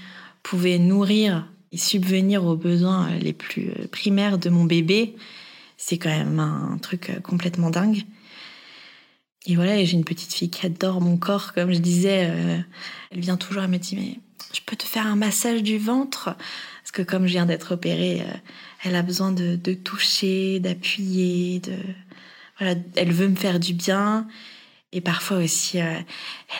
[0.46, 5.16] pouvait nourrir et subvenir aux besoins les plus euh, primaires de mon bébé,
[5.76, 8.04] c'est quand même un truc euh, complètement dingue.
[9.46, 12.30] Et voilà, j'ai une petite fille qui adore mon corps, comme je disais.
[12.30, 12.58] Euh,
[13.10, 14.20] elle vient toujours, elle me dit, mais
[14.54, 16.36] je peux te faire un massage du ventre?
[16.82, 18.22] Parce que comme je viens d'être opérée,
[18.84, 21.74] elle a besoin de, de toucher, d'appuyer, de...
[22.60, 24.28] Voilà, elle veut me faire du bien.
[24.92, 25.98] Et parfois aussi, euh,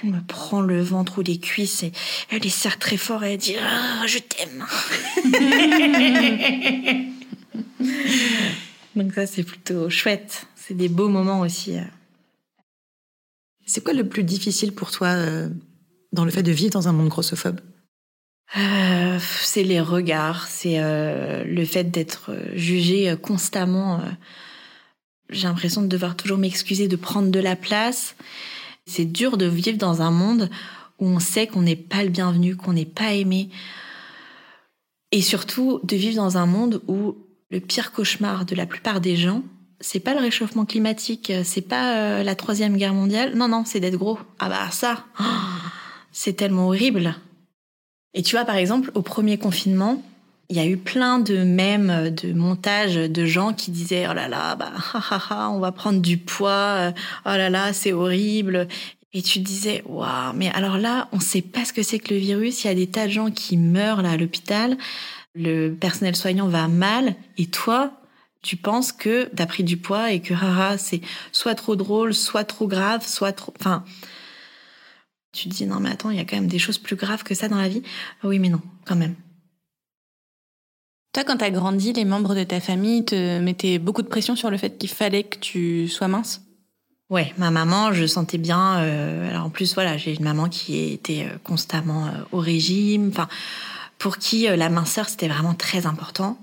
[0.03, 1.93] elle me prend le ventre ou les cuisses et
[2.31, 4.67] elle les serre très fort et elle dit ah, Je t'aime.
[8.97, 10.47] Donc, ça, c'est plutôt chouette.
[10.57, 11.79] C'est des beaux moments aussi.
[11.79, 11.83] Euh.
[13.65, 15.49] C'est quoi le plus difficile pour toi euh,
[16.13, 17.61] dans le fait de vivre dans un monde grossophobe?
[18.55, 24.01] C'est les regards, c'est le fait d'être jugé constamment
[25.31, 28.17] j'ai l'impression de devoir toujours m'excuser de prendre de la place.
[28.87, 30.51] C'est dur de vivre dans un monde
[30.99, 33.51] où on sait qu'on n'est pas le bienvenu, qu'on n'est pas aimé.
[35.13, 37.17] Et surtout de vivre dans un monde où
[37.51, 39.43] le pire cauchemar de la plupart des gens,
[39.81, 43.35] c'est pas le réchauffement climatique, c'est pas euh, la troisième guerre mondiale.
[43.35, 44.19] Non, non, c'est d'être gros.
[44.39, 45.05] Ah bah ça,
[46.13, 47.15] c'est tellement horrible.
[48.15, 50.03] Et tu vois, par exemple, au premier confinement,
[50.49, 54.29] il y a eu plein de mèmes, de montages de gens qui disaient oh là
[54.29, 54.73] là, bah
[55.51, 56.93] on va prendre du poids,
[57.25, 58.69] oh là là, c'est horrible.
[59.13, 62.21] Et tu disais waouh, mais alors là, on sait pas ce que c'est que le
[62.21, 62.65] virus.
[62.65, 64.77] Il y a des tas de gens qui meurent là à l'hôpital.
[65.35, 67.93] Le personnel soignant va mal, et toi,
[68.43, 70.35] tu penses que t'as pris du poids et que
[70.79, 71.01] c'est
[71.33, 73.53] soit trop drôle, soit trop grave, soit trop.
[73.59, 73.85] Enfin,
[75.33, 77.25] tu te dis non mais attends, il y a quand même des choses plus graves
[77.25, 77.83] que ça dans la vie.
[78.23, 79.17] Oui, mais non, quand même.
[81.17, 84.51] Toi, quand t'as grandi, les membres de ta famille te mettaient beaucoup de pression sur
[84.51, 86.43] le fait qu'il fallait que tu sois mince?
[87.09, 88.81] Ouais, ma maman, je sentais bien.
[88.81, 93.09] Euh, alors en plus, voilà, j'ai une maman qui était euh, constamment euh, au régime.
[93.09, 93.29] Enfin,
[93.97, 96.37] pour qui la minceur c'était vraiment très important.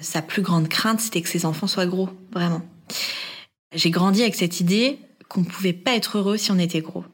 [0.00, 2.62] Sa plus grande crainte, c'était que ses enfants soient gros, vraiment.
[3.72, 7.04] J'ai grandi avec cette idée qu'on pouvait pas être heureux si on était gros.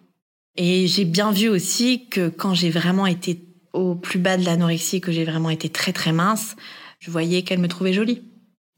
[0.57, 5.01] Et j'ai bien vu aussi que quand j'ai vraiment été au plus bas de l'anorexie,
[5.01, 6.57] que j'ai vraiment été très très mince,
[6.99, 8.23] je voyais qu'elle me trouvait jolie.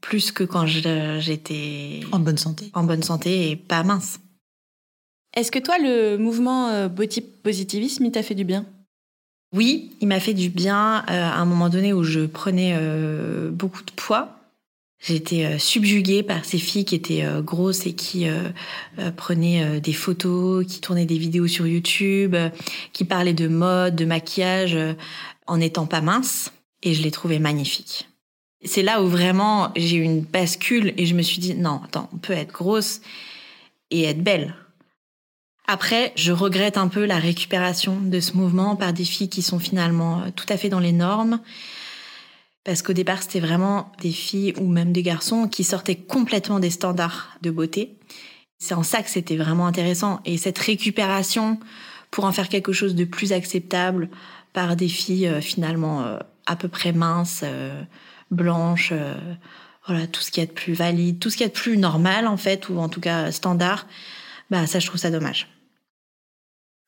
[0.01, 2.01] Plus que quand j'étais...
[2.11, 2.69] En bonne santé.
[2.73, 4.19] En bonne santé et pas mince.
[5.35, 8.65] Est-ce que toi, le mouvement euh, body positivisme, il t'a fait du bien?
[9.53, 13.49] Oui, il m'a fait du bien euh, à un moment donné où je prenais euh,
[13.51, 14.42] beaucoup de poids.
[15.05, 18.25] J'étais subjuguée par ces filles qui étaient grosses et qui
[19.17, 22.37] prenaient des photos, qui tournaient des vidéos sur YouTube,
[22.93, 24.77] qui parlaient de mode, de maquillage,
[25.45, 26.53] en n'étant pas mince.
[26.83, 28.07] Et je les trouvais magnifiques.
[28.63, 32.09] C'est là où vraiment j'ai eu une bascule et je me suis dit, non, attends,
[32.13, 33.01] on peut être grosse
[33.91, 34.55] et être belle.
[35.67, 39.59] Après, je regrette un peu la récupération de ce mouvement par des filles qui sont
[39.59, 41.41] finalement tout à fait dans les normes
[42.63, 46.69] parce qu'au départ, c'était vraiment des filles ou même des garçons qui sortaient complètement des
[46.69, 47.97] standards de beauté.
[48.57, 50.21] C'est en ça que c'était vraiment intéressant.
[50.23, 51.59] Et cette récupération
[52.11, 54.09] pour en faire quelque chose de plus acceptable
[54.53, 57.81] par des filles euh, finalement euh, à peu près minces, euh,
[58.31, 58.93] blanches,
[59.87, 62.27] voilà, tout ce qui est de plus valide, tout ce qui est de plus normal
[62.27, 63.87] en fait, ou en tout cas standard,
[64.49, 65.47] bah ça je trouve ça dommage.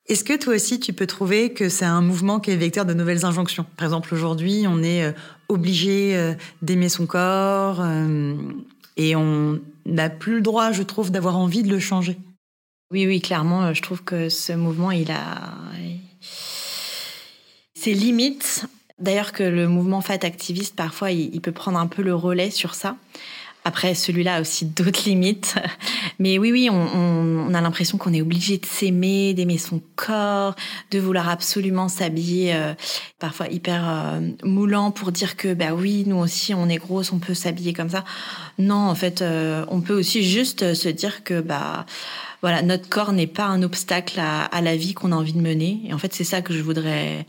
[0.08, 2.94] Est-ce que toi aussi, tu peux trouver que c'est un mouvement qui est vecteur de
[2.94, 3.66] nouvelles injonctions?
[3.78, 5.14] Par exemple, aujourd'hui, on est
[5.50, 8.36] obligé euh, d'aimer son corps euh,
[8.98, 12.18] et on n'a plus le droit, je trouve, d'avoir envie de le changer.
[12.92, 15.54] Oui, oui, clairement, je trouve que ce mouvement, il a
[17.74, 18.66] ses limites.
[19.00, 22.74] D'ailleurs, que le mouvement fat activiste, parfois, il peut prendre un peu le relais sur
[22.74, 22.96] ça.
[23.68, 25.56] Après, celui-là a aussi d'autres limites.
[26.20, 30.56] Mais oui, oui, on, a l'impression qu'on est obligé de s'aimer, d'aimer son corps,
[30.92, 32.76] de vouloir absolument s'habiller, euh,
[33.18, 37.18] parfois hyper euh, moulant pour dire que, bah oui, nous aussi, on est grosse, on
[37.18, 38.04] peut s'habiller comme ça.
[38.60, 41.88] Non, en fait, euh, on peut aussi juste se dire que, bah,
[42.44, 45.42] voilà, notre corps n'est pas un obstacle à, à la vie qu'on a envie de
[45.42, 45.82] mener.
[45.88, 47.26] Et en fait, c'est ça que je voudrais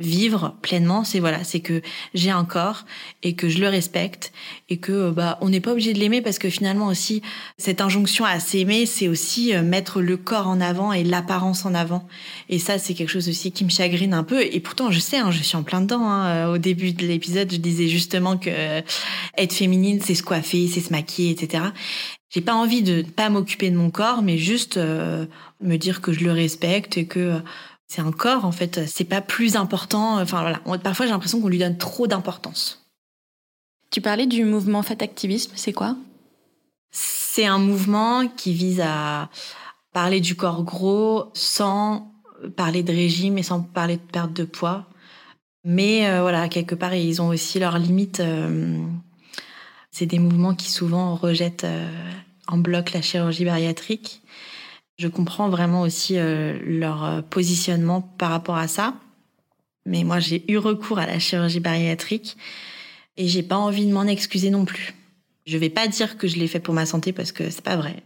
[0.00, 1.82] vivre pleinement, c'est voilà, c'est que
[2.14, 2.84] j'ai un corps
[3.22, 4.32] et que je le respecte
[4.68, 7.22] et que bah on n'est pas obligé de l'aimer parce que finalement aussi
[7.58, 11.74] cette injonction à s'aimer, c'est aussi euh, mettre le corps en avant et l'apparence en
[11.74, 12.08] avant.
[12.48, 14.42] Et ça, c'est quelque chose aussi qui me chagrine un peu.
[14.42, 16.02] Et pourtant, je sais, hein, je suis en plein dedans.
[16.02, 16.48] Hein.
[16.48, 18.80] Au début de l'épisode, je disais justement que euh,
[19.36, 21.64] être féminine, c'est se coiffer, c'est se maquiller, etc.
[22.30, 25.26] J'ai pas envie de pas m'occuper de mon corps, mais juste euh,
[25.60, 27.40] me dire que je le respecte et que
[27.90, 30.20] c'est un corps en fait, c'est pas plus important.
[30.20, 32.86] Enfin voilà, parfois j'ai l'impression qu'on lui donne trop d'importance.
[33.90, 35.96] Tu parlais du mouvement Fat Activisme, c'est quoi?
[36.92, 39.28] C'est un mouvement qui vise à
[39.92, 42.12] parler du corps gros sans
[42.54, 44.86] parler de régime et sans parler de perte de poids.
[45.64, 48.20] Mais euh, voilà, quelque part, ils ont aussi leurs limites.
[48.20, 48.86] Euh,
[49.90, 51.90] c'est des mouvements qui souvent rejettent euh,
[52.46, 54.19] en bloc la chirurgie bariatrique.
[55.00, 58.92] Je comprends vraiment aussi euh, leur euh, positionnement par rapport à ça.
[59.86, 62.36] Mais moi, j'ai eu recours à la chirurgie bariatrique
[63.16, 64.92] et j'ai pas envie de m'en excuser non plus.
[65.46, 67.78] Je vais pas dire que je l'ai fait pour ma santé parce que c'est pas
[67.78, 68.02] vrai.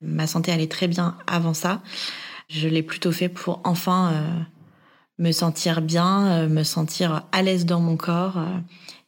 [0.00, 1.82] Ma santé allait très bien avant ça.
[2.48, 4.40] Je l'ai plutôt fait pour enfin euh,
[5.18, 8.38] me sentir bien, me sentir à l'aise dans mon corps.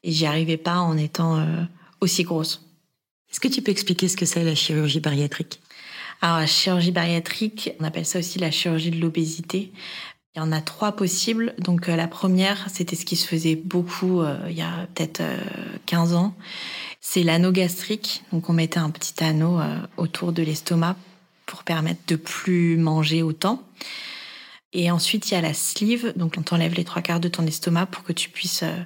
[0.02, 1.46] et j'y arrivais pas en étant
[2.00, 2.66] aussi grosse.
[3.30, 5.60] Est-ce que tu peux expliquer ce que c'est la chirurgie bariatrique?
[6.20, 9.72] Alors, la chirurgie bariatrique, on appelle ça aussi la chirurgie de l'obésité.
[10.34, 11.54] Il y en a trois possibles.
[11.58, 15.22] Donc, euh, la première, c'était ce qui se faisait beaucoup euh, il y a peut-être
[15.86, 16.34] 15 euh, ans.
[17.00, 18.22] C'est l'anneau gastrique.
[18.32, 19.58] Donc, on mettait un petit anneau
[19.96, 20.96] autour de l'estomac
[21.46, 23.64] pour permettre de plus manger autant.
[24.72, 27.44] Et ensuite, il y a la sleeve, donc on t'enlève les trois quarts de ton
[27.46, 28.76] estomac pour que tu puisses euh,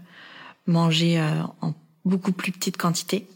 [0.67, 3.27] manger euh, en beaucoup plus petite quantité.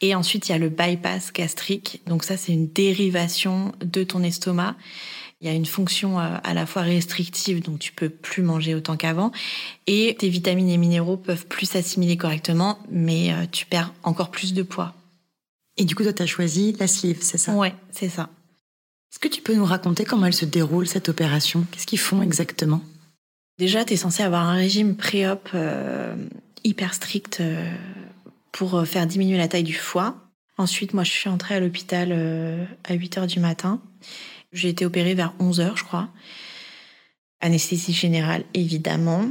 [0.00, 2.02] Et ensuite, il y a le bypass gastrique.
[2.06, 4.76] Donc ça, c'est une dérivation de ton estomac.
[5.40, 8.74] Il y a une fonction euh, à la fois restrictive, donc tu peux plus manger
[8.74, 9.32] autant qu'avant,
[9.86, 14.62] et tes vitamines et minéraux peuvent plus s'assimiler correctement, mais tu perds encore plus de
[14.62, 14.94] poids.
[15.76, 17.52] Et du coup, toi, tu as choisi la sleeve, c'est ça?
[17.52, 18.30] Ouais, c'est ça.
[19.12, 21.66] Est-ce que tu peux nous raconter comment elle se déroule, cette opération?
[21.70, 22.82] Qu'est-ce qu'ils font exactement?
[23.58, 26.14] Déjà, tu es censé avoir un régime pré-op euh,
[26.64, 27.74] hyper strict euh,
[28.56, 30.16] pour euh, faire diminuer la taille du foie.
[30.56, 32.12] Ensuite, moi, je suis entrée à l'hôpital
[32.84, 33.82] à 8 h du matin.
[34.52, 36.08] J'ai été opérée vers 11 h, je crois.
[37.42, 39.26] Anesthésie générale, évidemment.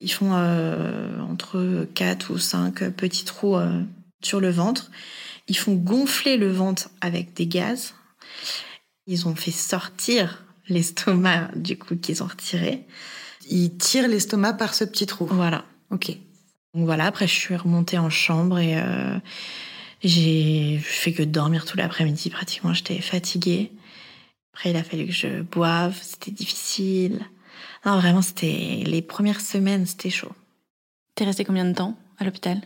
[0.00, 3.56] Ils font entre 4 ou 5 petits trous
[4.20, 4.90] sur le ventre.
[5.46, 7.94] Ils font gonfler le ventre avec des gaz.
[9.06, 12.84] Ils ont fait sortir l'estomac du coup qu'ils ont retiré.
[13.48, 15.26] Ils tirent l'estomac par ce petit trou.
[15.26, 15.64] Voilà.
[15.90, 16.18] Ok.
[16.74, 19.18] Donc voilà, après je suis remontée en chambre et euh,
[20.02, 22.74] j'ai fait que dormir tout l'après-midi pratiquement.
[22.74, 23.70] J'étais fatiguée.
[24.54, 27.20] Après il a fallu que je boive, c'était difficile.
[27.86, 30.32] Non, vraiment, c'était les premières semaines, c'était chaud.
[31.14, 32.60] T'es restée combien de temps à l'hôpital?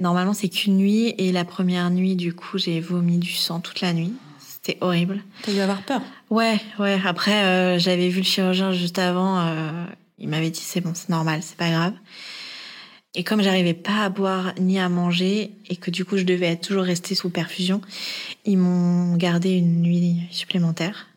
[0.00, 3.80] Normalement, c'est qu'une nuit et la première nuit, du coup, j'ai vomi du sang toute
[3.80, 4.12] la nuit.
[4.38, 5.22] C'était horrible.
[5.42, 6.02] T'as dû avoir peur?
[6.30, 7.00] Ouais, ouais.
[7.04, 9.38] Après, euh, j'avais vu le chirurgien juste avant.
[9.38, 9.84] Euh,
[10.18, 11.94] il m'avait dit c'est bon, c'est normal, c'est pas grave.
[13.14, 16.46] Et comme j'arrivais pas à boire ni à manger et que du coup je devais
[16.46, 17.80] être toujours restée sous perfusion,
[18.44, 21.08] ils m'ont gardé une nuit supplémentaire.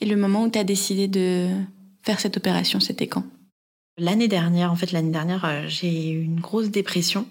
[0.00, 1.48] Et le moment où tu as décidé de
[2.02, 3.24] faire cette opération, c'était quand?
[3.98, 7.26] L'année dernière, en fait, l'année dernière, euh, j'ai eu une grosse dépression.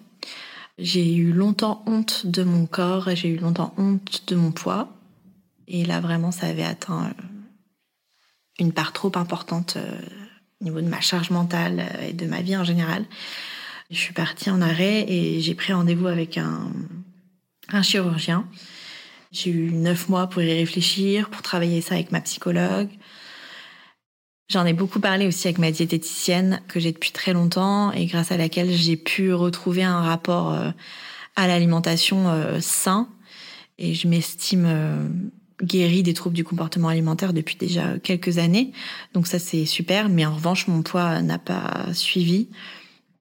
[0.78, 4.90] J'ai eu longtemps honte de mon corps j'ai eu longtemps honte de mon poids.
[5.68, 7.24] Et là, vraiment, ça avait atteint euh,
[8.60, 10.00] une part trop importante euh,
[10.62, 13.06] au niveau de ma charge mentale euh, et de ma vie en général.
[13.90, 16.72] Je suis partie en arrêt et j'ai pris rendez-vous avec un,
[17.70, 18.48] un chirurgien.
[19.32, 22.90] J'ai eu neuf mois pour y réfléchir, pour travailler ça avec ma psychologue.
[24.50, 28.32] J'en ai beaucoup parlé aussi avec ma diététicienne que j'ai depuis très longtemps et grâce
[28.32, 30.72] à laquelle j'ai pu retrouver un rapport euh,
[31.38, 33.08] à l'alimentation euh, sain.
[33.78, 38.72] Et je m'estime guérie des troubles du comportement alimentaire depuis déjà quelques années.
[39.14, 40.10] Donc ça c'est super.
[40.10, 42.50] Mais en revanche, mon poids n'a pas suivi.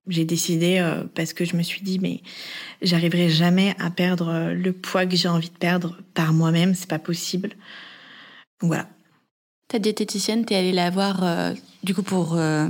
[0.09, 0.83] J'ai décidé
[1.15, 2.23] parce que je me suis dit mais
[2.83, 6.99] j'arriverai jamais à perdre le poids que j'ai envie de perdre par moi-même, c'est pas
[6.99, 7.51] possible.
[8.61, 8.89] Donc voilà,
[9.71, 12.67] ta diététicienne, t'es allée la voir euh, du coup pour euh,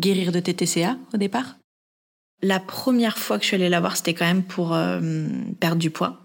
[0.00, 1.56] guérir de tes TCA au départ?
[2.40, 5.28] La première fois que je suis allée la voir, c'était quand même pour euh,
[5.60, 6.22] perdre du poids.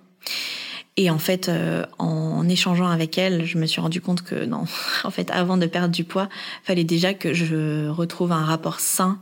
[0.97, 1.51] Et en fait,
[1.99, 4.65] en échangeant avec elle, je me suis rendu compte que non,
[5.03, 6.27] en fait, avant de perdre du poids,
[6.63, 9.19] fallait déjà que je retrouve un rapport sain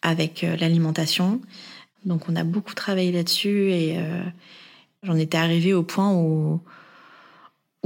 [0.00, 1.40] avec l'alimentation.
[2.04, 3.98] Donc, on a beaucoup travaillé là-dessus et
[5.02, 6.62] j'en étais arrivée au point où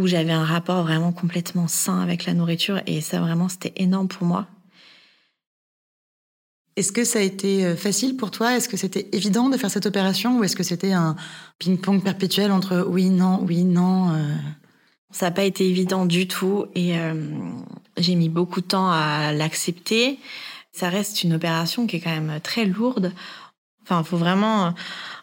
[0.01, 4.09] où j'avais un rapport vraiment complètement sain avec la nourriture et ça vraiment c'était énorme
[4.09, 4.46] pour moi.
[6.81, 8.57] Est-ce que ça a été euh, facile pour toi?
[8.57, 11.14] Est-ce que c'était évident de faire cette opération ou est-ce que c'était un
[11.59, 14.35] ping-pong perpétuel entre oui, non, oui, non euh?
[15.11, 17.12] Ça n'a pas été évident du tout et euh,
[17.99, 20.19] j'ai mis beaucoup de temps à l'accepter.
[20.73, 23.12] Ça reste une opération qui est quand même très lourde.
[23.83, 24.73] Enfin, il faut vraiment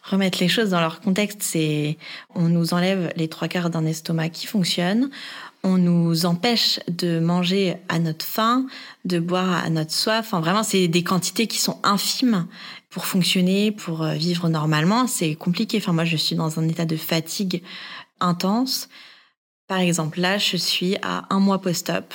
[0.03, 1.97] remettre les choses dans leur contexte, c'est
[2.35, 5.09] on nous enlève les trois quarts d'un estomac qui fonctionne,
[5.67, 8.65] on nous empêche de manger à notre faim,
[9.03, 10.19] de boire à notre soif.
[10.27, 12.47] Enfin, vraiment, c'est des quantités qui sont infimes
[12.89, 15.07] pour fonctionner, pour euh, vivre normalement.
[15.07, 15.77] C'est compliqué.
[15.77, 17.63] Enfin, moi, je suis dans un état de fatigue
[18.21, 18.87] intense.
[19.67, 22.13] Par exemple, là, je suis à un mois post-op.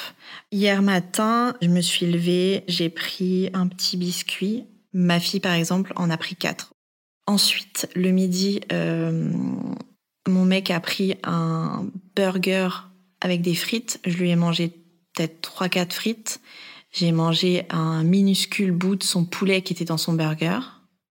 [0.50, 4.64] Hier matin, je me suis levée, j'ai pris un petit biscuit.
[4.94, 6.72] Ma fille, par exemple, en a pris quatre.
[7.26, 9.30] Ensuite, le midi, euh,
[10.26, 11.86] mon mec a pris un
[12.16, 12.68] burger
[13.22, 14.00] avec des frites.
[14.04, 14.68] Je lui ai mangé
[15.14, 16.40] peut-être 3-4 frites.
[16.92, 20.58] J'ai mangé un minuscule bout de son poulet qui était dans son burger.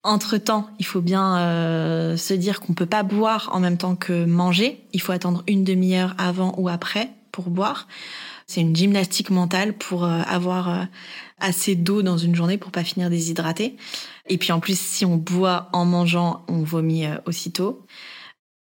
[0.04, 4.25] Entre-temps, il faut bien euh, se dire qu'on peut pas boire en même temps que
[4.25, 4.86] manger.
[4.92, 7.88] Il faut attendre une demi-heure avant ou après pour boire.
[8.48, 10.88] C'est une gymnastique mentale pour euh, avoir
[11.40, 13.77] assez d'eau dans une journée pour pas finir déshydraté.
[14.27, 17.86] Et puis en plus, si on boit en mangeant, on vomit euh, aussitôt.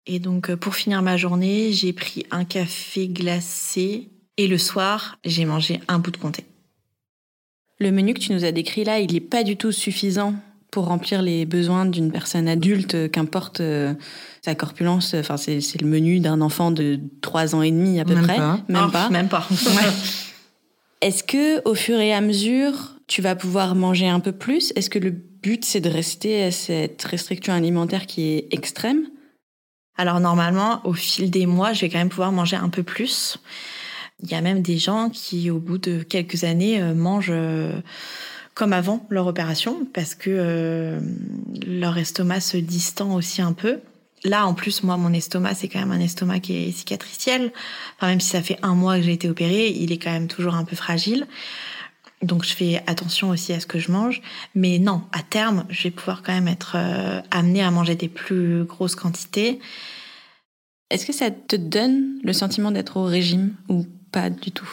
[0.08, 5.18] Et donc euh, pour finir ma journée, j'ai pris un café glacé et le soir,
[5.26, 6.46] j'ai mangé un bout de comté.
[7.80, 10.34] Le menu que tu nous as décrit là, il n'est pas du tout suffisant
[10.72, 13.94] pour remplir les besoins d'une personne adulte, qu'importe euh,
[14.44, 15.14] sa corpulence.
[15.14, 18.24] Enfin, c'est c'est le menu d'un enfant de 3 ans et demi à peu Même
[18.24, 18.38] près.
[18.38, 18.60] pas.
[18.68, 19.10] Même Oh, pas.
[19.10, 19.48] Même pas.
[21.02, 24.74] Est-ce que au fur et à mesure, tu vas pouvoir manger un peu plus?
[24.76, 29.06] Est-ce que le but c'est de rester à cette restriction alimentaire qui est extrême?
[29.98, 33.40] Alors normalement, au fil des mois, je vais quand même pouvoir manger un peu plus.
[34.24, 37.80] Il y a même des gens qui, au bout de quelques années, euh, mangent euh,
[38.54, 41.00] comme avant leur opération parce que euh,
[41.66, 43.80] leur estomac se distend aussi un peu.
[44.24, 47.52] Là, en plus, moi, mon estomac, c'est quand même un estomac qui est cicatriciel.
[47.98, 50.28] Enfin, même si ça fait un mois que j'ai été opérée, il est quand même
[50.28, 51.28] toujours un peu fragile.
[52.24, 54.22] Donc, je fais attention aussi à ce que je mange.
[54.56, 58.08] Mais non, à terme, je vais pouvoir quand même être euh, amenée à manger des
[58.08, 59.60] plus grosses quantités.
[60.90, 64.70] Est-ce que ça te donne le sentiment d'être au régime ou pas du tout?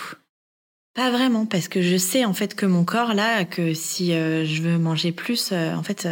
[0.95, 4.45] Pas vraiment, parce que je sais en fait que mon corps là, que si euh,
[4.45, 6.09] je veux manger plus, euh, en fait,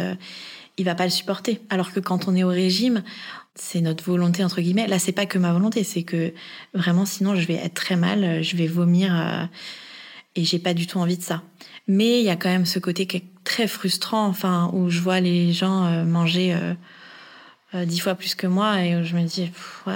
[0.77, 1.61] il va pas le supporter.
[1.69, 3.01] Alors que quand on est au régime,
[3.55, 4.87] c'est notre volonté entre guillemets.
[4.87, 6.33] Là, c'est pas que ma volonté, c'est que
[6.73, 9.49] vraiment, sinon, je vais être très mal, je vais vomir
[10.35, 11.43] et j'ai pas du tout envie de ça.
[11.87, 14.99] Mais il y a quand même ce côté qui est très frustrant, enfin, où je
[14.99, 16.53] vois les gens euh, manger.
[16.53, 16.73] euh,
[17.75, 19.51] euh, dix fois plus que moi et où je me dis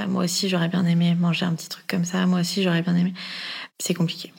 [0.07, 2.95] moi aussi j'aurais bien aimé manger un petit truc comme ça moi aussi j'aurais bien
[2.95, 3.13] aimé
[3.79, 4.33] c'est compliqué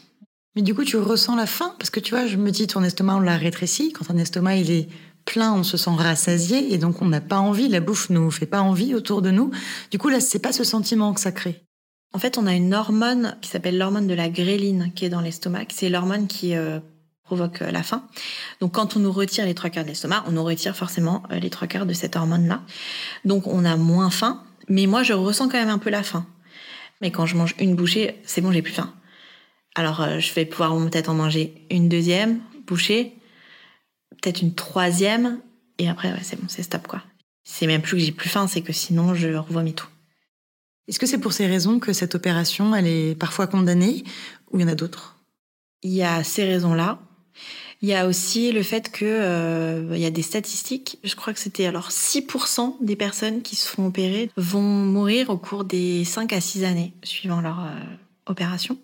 [0.57, 1.74] Mais du coup, tu ressens la faim?
[1.78, 3.92] Parce que tu vois, je me dis, ton estomac, on l'a rétréci.
[3.92, 4.88] Quand un estomac, il est
[5.24, 6.74] plein, on se sent rassasié.
[6.74, 7.68] Et donc, on n'a pas envie.
[7.68, 9.53] La bouffe nous fait pas envie autour de nous.
[9.92, 11.62] Du coup, là, c'est pas ce sentiment que ça crée.
[12.12, 15.20] En fait, on a une hormone qui s'appelle l'hormone de la gréline qui est dans
[15.20, 15.66] l'estomac.
[15.70, 16.80] C'est l'hormone qui euh,
[17.28, 18.06] provoque euh, la faim.
[18.61, 21.38] Donc, quand on nous retire les trois quarts de l'estomac, on nous retire forcément euh,
[21.38, 22.62] les trois quarts de cette hormone-là.
[23.24, 24.42] Donc, on a moins faim.
[24.68, 26.26] Mais moi, je ressens quand même un peu la faim.
[27.00, 28.92] Mais quand je mange une bouchée, c'est bon, j'ai plus faim.
[29.74, 33.14] Alors, euh, je vais pouvoir peut-être en manger une deuxième bouchée,
[34.20, 35.40] peut-être une troisième,
[35.78, 37.02] et après, ouais, c'est bon, c'est stop, quoi.
[37.44, 39.86] C'est même plus que j'ai plus faim, c'est que sinon, je revomis tout.
[40.89, 44.05] Est-ce que c'est pour ces raisons que cette opération, elle est parfois condamnée
[44.51, 45.16] ou il y en a d'autres?
[45.82, 46.99] Il y a ces raisons-là.
[47.82, 50.99] Il y a aussi le fait que euh, il y a des statistiques.
[51.05, 55.36] Je crois que c'était alors 6% des personnes qui se font opérer vont mourir au
[55.36, 57.70] cours des 5 à 6 années suivant leur euh,
[58.26, 58.78] opération.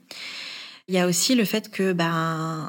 [0.86, 2.68] Il y a aussi le fait que ben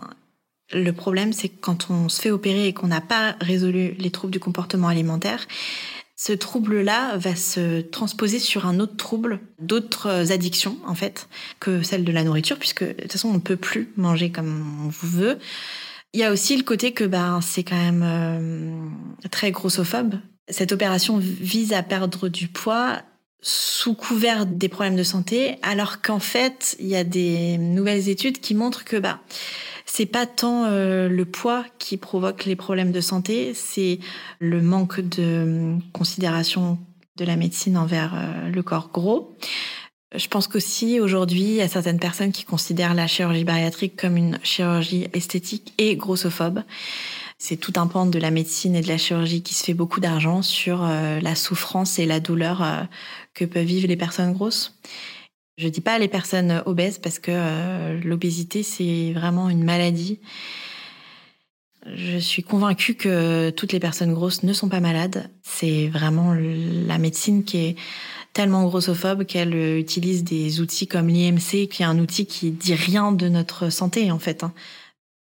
[0.74, 4.10] le problème c'est que quand on se fait opérer et qu'on n'a pas résolu les
[4.10, 5.46] troubles du comportement alimentaire,
[6.16, 11.28] ce trouble-là va se transposer sur un autre trouble, d'autres addictions en fait,
[11.60, 14.86] que celle de la nourriture, puisque de toute façon on ne peut plus manger comme
[14.86, 15.38] on veut.
[16.14, 20.16] Il y a aussi le côté que ben c'est quand même euh, très grossophobe.
[20.48, 23.02] Cette opération vise à perdre du poids
[23.42, 28.40] sous couvert des problèmes de santé, alors qu'en fait il y a des nouvelles études
[28.40, 29.20] qui montrent que bah
[29.96, 34.00] c'est pas tant euh, le poids qui provoque les problèmes de santé, c'est
[34.40, 36.78] le manque de euh, considération
[37.16, 39.38] de la médecine envers euh, le corps gros.
[40.14, 44.18] Je pense qu'aussi aujourd'hui, il y a certaines personnes qui considèrent la chirurgie bariatrique comme
[44.18, 46.64] une chirurgie esthétique et grossophobe.
[47.38, 50.02] C'est tout un pan de la médecine et de la chirurgie qui se fait beaucoup
[50.02, 52.86] d'argent sur euh, la souffrance et la douleur
[53.34, 54.78] que peuvent vivre les personnes grosses.
[55.58, 60.20] Je dis pas les personnes obèses parce que euh, l'obésité c'est vraiment une maladie.
[61.86, 65.30] Je suis convaincue que toutes les personnes grosses ne sont pas malades.
[65.44, 67.76] C'est vraiment la médecine qui est
[68.34, 73.12] tellement grossophobe qu'elle utilise des outils comme l'IMC, qui est un outil qui dit rien
[73.12, 74.44] de notre santé en fait.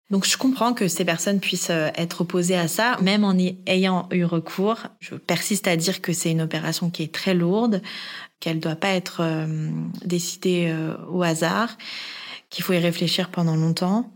[0.10, 3.58] Donc je comprends que ces personnes puissent euh, être opposées à ça, même en y
[3.66, 4.80] ayant eu recours.
[5.00, 7.82] Je persiste à dire que c'est une opération qui est très lourde,
[8.40, 9.72] qu'elle ne doit pas être euh,
[10.06, 11.78] décidée euh, au hasard,
[12.50, 14.12] qu'il faut y réfléchir pendant longtemps,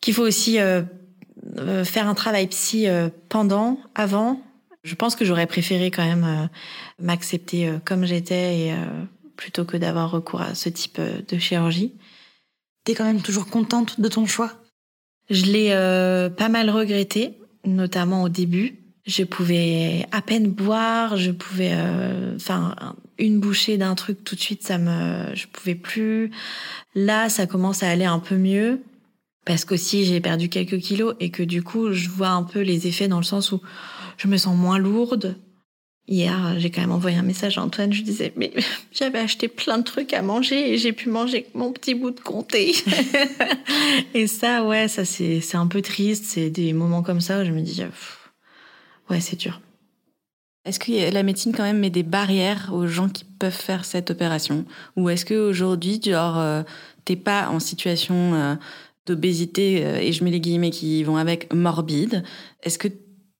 [0.00, 2.86] qu'il faut aussi faire un travail psy
[3.28, 4.40] pendant, avant.
[4.82, 6.48] Je pense que j'aurais préféré quand même
[6.98, 8.74] m'accepter comme j'étais
[9.36, 11.92] plutôt que d'avoir recours à ce type de chirurgie.
[12.86, 14.52] T'es quand même toujours contente de ton choix?
[15.28, 18.78] Je l'ai euh, pas mal regretté, notamment au début.
[19.04, 22.76] Je pouvais à peine boire, je pouvais, euh, enfin,
[23.18, 26.30] une bouchée d'un truc tout de suite, ça me, je pouvais plus.
[26.94, 28.80] Là, ça commence à aller un peu mieux
[29.44, 32.86] parce qu'aussi j'ai perdu quelques kilos et que du coup, je vois un peu les
[32.86, 33.60] effets dans le sens où
[34.16, 35.36] je me sens moins lourde.
[36.08, 37.92] Hier, j'ai quand même envoyé un message à Antoine.
[37.92, 38.52] Je disais, mais
[38.92, 42.20] j'avais acheté plein de trucs à manger et j'ai pu manger mon petit bout de
[42.20, 42.74] comté.
[44.14, 46.24] et ça, ouais, ça c'est c'est un peu triste.
[46.26, 48.30] C'est des moments comme ça où je me dis, pff,
[49.10, 49.60] ouais, c'est dur.
[50.66, 54.10] Est-ce que la médecine quand même met des barrières aux gens qui peuvent faire cette
[54.10, 54.64] opération?
[54.96, 56.62] Ou est-ce qu'aujourd'hui, genre, euh,
[57.04, 58.54] t'es pas en situation euh,
[59.06, 62.24] d'obésité, euh, et je mets les guillemets qui vont avec, morbide
[62.64, 62.88] Est-ce que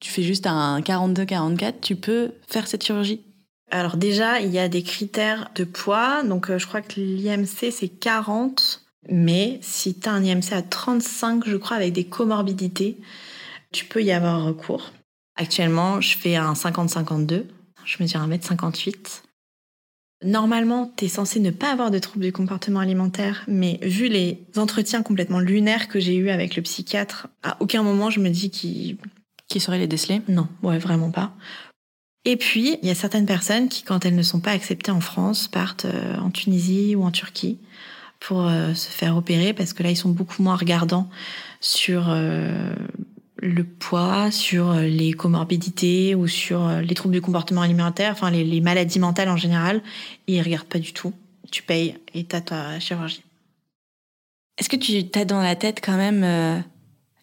[0.01, 3.21] tu fais juste un 42-44, tu peux faire cette chirurgie?
[3.71, 6.23] Alors déjà, il y a des critères de poids.
[6.23, 8.83] Donc euh, je crois que l'IMC, c'est 40.
[9.09, 12.97] Mais si tu as un IMC à 35, je crois, avec des comorbidités,
[13.73, 14.93] tu peux y avoir recours.
[15.37, 17.45] Actuellement, je fais un 50-52.
[17.85, 19.23] Je mesure 1m58.
[20.25, 24.41] Normalement, tu es censé ne pas avoir de troubles du comportement alimentaire, mais vu les
[24.57, 28.51] entretiens complètement lunaires que j'ai eus avec le psychiatre, à aucun moment je me dis
[28.51, 28.97] qu'il...
[29.49, 31.33] Qui saurait les déceler Non, ouais, vraiment pas.
[32.25, 35.01] Et puis, il y a certaines personnes qui, quand elles ne sont pas acceptées en
[35.01, 37.59] France, partent euh, en Tunisie ou en Turquie
[38.19, 41.09] pour euh, se faire opérer, parce que là, ils sont beaucoup moins regardants
[41.61, 42.75] sur euh,
[43.37, 48.61] le poids, sur les comorbidités ou sur les troubles du comportement alimentaire, enfin les, les
[48.61, 49.83] maladies mentales en général.
[50.27, 51.13] Et ils regardent pas du tout.
[51.53, 53.23] Tu payes et t'as ta chirurgie.
[54.59, 56.59] Est-ce que tu as dans la tête quand même euh,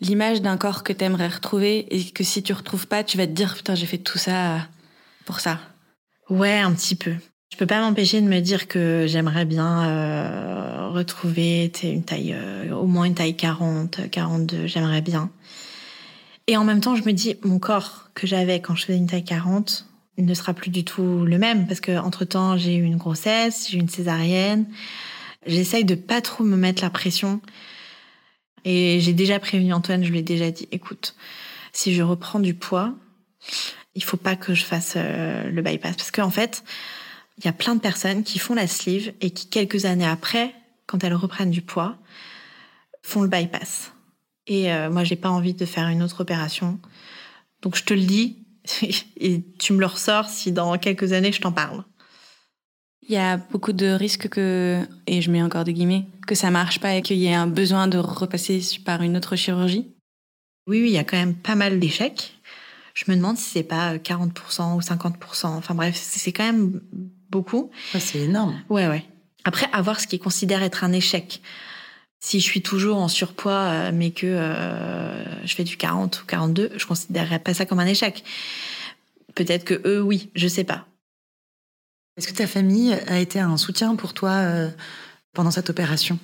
[0.04, 3.32] l'image d'un corps que t'aimerais retrouver et que si tu retrouves pas, tu vas te
[3.32, 4.68] dire putain j'ai fait tout ça
[5.26, 5.60] pour ça
[6.30, 7.14] Ouais, un petit peu.
[7.52, 12.74] Je peux pas m'empêcher de me dire que j'aimerais bien euh, retrouver une taille, euh,
[12.74, 15.30] au moins une taille 40, 42, j'aimerais bien.
[16.48, 19.08] Et en même temps, je me dis, mon corps que j'avais quand je faisais une
[19.08, 19.86] taille 40
[20.18, 23.68] ne sera plus du tout le même parce que entre temps, j'ai eu une grossesse,
[23.70, 24.66] j'ai eu une césarienne.
[25.46, 27.42] J'essaye de pas trop me mettre la pression.
[28.66, 31.16] Et j'ai déjà prévenu Antoine, je lui ai déjà dit, écoute,
[31.74, 32.94] si je reprends du poids,
[33.96, 35.96] il faut pas que je fasse euh, le bypass.
[35.96, 36.64] Parce qu'en fait,
[37.38, 40.54] il y a plein de personnes qui font la sleeve et qui, quelques années après,
[40.86, 41.98] quand elles reprennent du poids,
[43.02, 43.92] font le bypass.
[44.48, 46.80] Et euh, moi, j'ai pas envie de faire une autre opération.
[47.62, 48.46] Donc, je te le dis,
[49.18, 51.84] et tu me le ressors si dans quelques années, je t'en parle.
[53.08, 56.52] Il y a beaucoup de risques que, et je mets encore des guillemets, que ça
[56.52, 59.88] marche pas et qu'il y ait un besoin de repasser par une autre chirurgie.
[60.68, 62.34] Oui, oui, il y a quand même pas mal d'échecs.
[62.94, 65.48] Je me demande si c'est pas 40% ou 50%.
[65.48, 66.80] Enfin bref, c'est quand même
[67.30, 67.72] beaucoup.
[67.94, 68.56] Ouais, c'est énorme.
[68.70, 69.04] Ouais, ouais.
[69.44, 71.42] Après, avoir ce qui considère être un échec.
[72.22, 76.26] Si je suis toujours en surpoids, euh, mais que euh, je fais du 40 ou
[76.26, 78.24] 42, je considérerais pas ça comme un échec.
[79.36, 80.86] Peut-être que eux, oui, je sais pas.
[82.18, 84.70] Est-ce que ta famille a été un soutien pour toi euh,
[85.34, 86.20] pendant cette opération?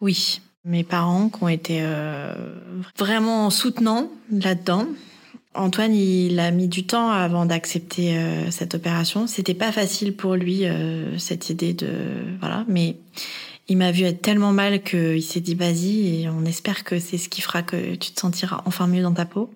[0.00, 2.34] Oui, mes parents qui ont été euh,
[2.98, 4.86] vraiment soutenants là-dedans.
[5.54, 9.26] Antoine, il a mis du temps avant d'accepter euh, cette opération.
[9.26, 11.88] C'était pas facile pour lui euh, cette idée de
[12.40, 12.96] voilà, mais
[13.68, 17.18] il m'a vu être tellement mal qu'il s'est dit vas-y et on espère que c'est
[17.18, 19.50] ce qui fera que tu te sentiras enfin mieux dans ta peau.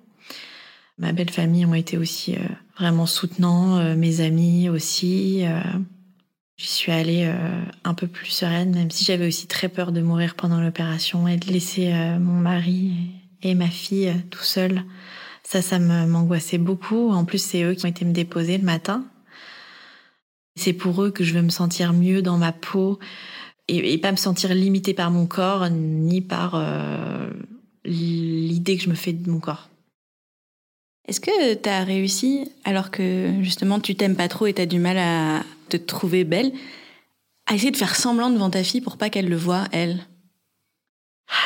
[0.98, 2.40] Ma belle famille ont été aussi euh,
[2.76, 5.44] vraiment soutenants, euh, mes amis aussi.
[5.46, 5.60] euh.
[6.56, 7.32] J'y suis allée
[7.84, 11.36] un peu plus sereine, même si j'avais aussi très peur de mourir pendant l'opération et
[11.36, 12.94] de laisser mon mari
[13.44, 14.82] et ma fille tout seuls.
[15.44, 17.10] Ça, ça m'angoissait beaucoup.
[17.10, 19.04] En plus, c'est eux qui ont été me déposer le matin.
[20.56, 22.98] C'est pour eux que je veux me sentir mieux dans ma peau
[23.68, 26.60] et, pas me sentir limitée par mon corps ni par
[27.84, 29.68] l'idée que je me fais de mon corps.
[31.08, 34.66] Est-ce que tu as réussi, alors que justement tu t'aimes pas trop et tu as
[34.66, 36.52] du mal à te trouver belle,
[37.46, 40.06] à essayer de faire semblant devant ta fille pour pas qu'elle le voie, elle?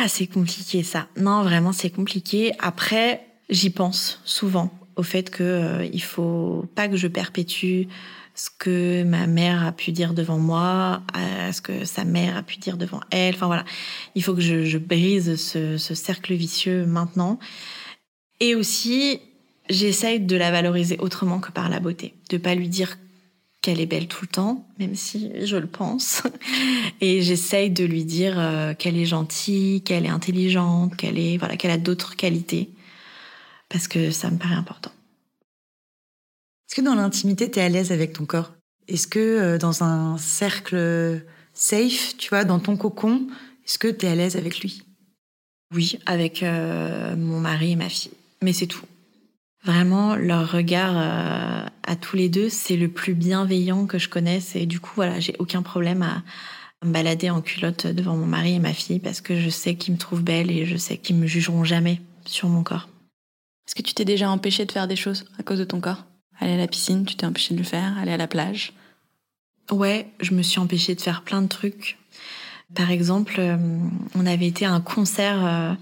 [0.00, 1.06] Ah, c'est compliqué ça.
[1.16, 2.52] Non, vraiment, c'est compliqué.
[2.58, 7.84] Après, j'y pense souvent au fait que euh, il faut pas que je perpétue
[8.34, 12.42] ce que ma mère a pu dire devant moi, à ce que sa mère a
[12.42, 13.36] pu dire devant elle.
[13.36, 13.64] Enfin voilà,
[14.16, 17.38] il faut que je, brise ce cercle vicieux maintenant.
[18.40, 19.20] Et aussi,
[19.70, 22.98] j'essaye de la valoriser autrement que par la beauté, de pas lui dire
[23.62, 26.22] qu'elle est belle tout le temps, même si je le pense.
[27.00, 31.56] Et j'essaye de lui dire euh, qu'elle est gentille, qu'elle est intelligente, qu'elle est voilà,
[31.56, 32.70] qu'elle a d'autres qualités,
[33.68, 34.90] parce que ça me paraît important.
[36.68, 38.52] Est-ce que dans l'intimité, tu es à l'aise avec ton corps?
[38.88, 43.28] Est-ce que euh, dans un cercle safe, tu vois, dans ton cocon,
[43.64, 44.82] est-ce que tu es à l'aise avec lui?
[45.72, 48.84] Oui, avec euh, mon mari et ma fille, mais c'est tout.
[49.64, 54.56] Vraiment, leur regard euh, à tous les deux, c'est le plus bienveillant que je connaisse.
[54.56, 56.22] Et du coup, voilà, j'ai aucun problème à,
[56.82, 59.76] à me balader en culotte devant mon mari et ma fille parce que je sais
[59.76, 62.88] qu'ils me trouvent belle et je sais qu'ils me jugeront jamais sur mon corps.
[63.66, 66.04] Est-ce que tu t'es déjà empêché de faire des choses à cause de ton corps?
[66.40, 67.96] Aller à la piscine, tu t'es empêché de le faire?
[67.98, 68.72] Aller à la plage?
[69.70, 71.98] Ouais, je me suis empêchée de faire plein de trucs.
[72.74, 73.56] Par exemple, euh,
[74.16, 75.74] on avait été à un concert euh,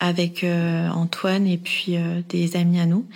[0.00, 3.06] avec euh, Antoine et puis euh, des amis à nous.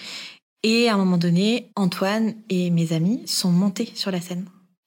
[0.62, 4.47] Et à un moment donné, Antoine et mes amis sont montés sur la scène.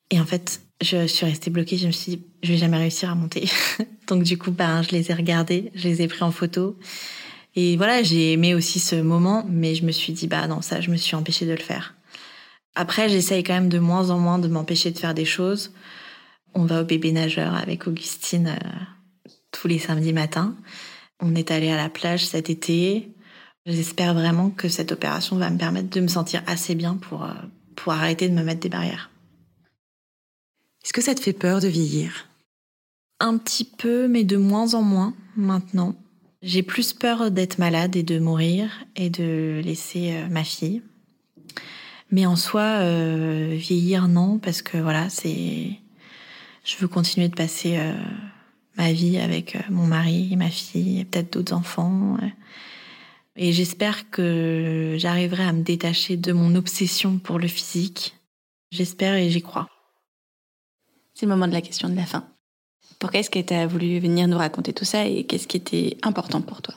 [0.09, 1.77] Et en fait, je suis restée bloquée.
[1.77, 3.49] Je me suis dit, je vais jamais réussir à monter.
[4.07, 6.77] Donc du coup, ben, je les ai regardés, je les ai pris en photo.
[7.55, 10.81] Et voilà, j'ai aimé aussi ce moment, mais je me suis dit, bah non, ça,
[10.81, 11.95] je me suis empêchée de le faire.
[12.75, 15.73] Après, j'essaye quand même de moins en moins de m'empêcher de faire des choses.
[16.53, 20.55] On va au bébé nageur avec Augustine euh, tous les samedis matins.
[21.21, 23.09] On est allé à la plage cet été.
[23.65, 27.33] J'espère vraiment que cette opération va me permettre de me sentir assez bien pour, euh,
[27.75, 29.09] pour arrêter de me mettre des barrières.
[30.83, 32.27] Est-ce que ça te fait peur de vieillir?
[33.19, 35.95] Un petit peu, mais de moins en moins maintenant.
[36.43, 40.83] J'ai plus peur d'être malade et de mourir et de laisser euh, ma fille.
[42.11, 45.71] Mais en soi, euh, vieillir, non, parce que voilà, c'est.
[46.63, 47.93] Je veux continuer de passer euh,
[48.77, 52.17] ma vie avec mon mari, ma fille, et peut-être d'autres enfants.
[53.35, 58.15] Et j'espère que j'arriverai à me détacher de mon obsession pour le physique.
[58.71, 59.69] J'espère et j'y crois.
[61.13, 62.27] C'est le moment de la question de la fin.
[62.99, 65.97] Pourquoi est-ce que tu as voulu venir nous raconter tout ça et qu'est-ce qui était
[66.01, 66.75] important pour toi?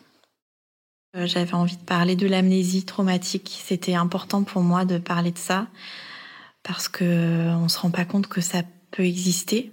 [1.17, 3.61] Euh, J'avais envie de parler de l'amnésie traumatique.
[3.65, 5.69] C'était important pour moi de parler de ça
[6.63, 9.73] parce qu'on ne se rend pas compte que ça peut exister.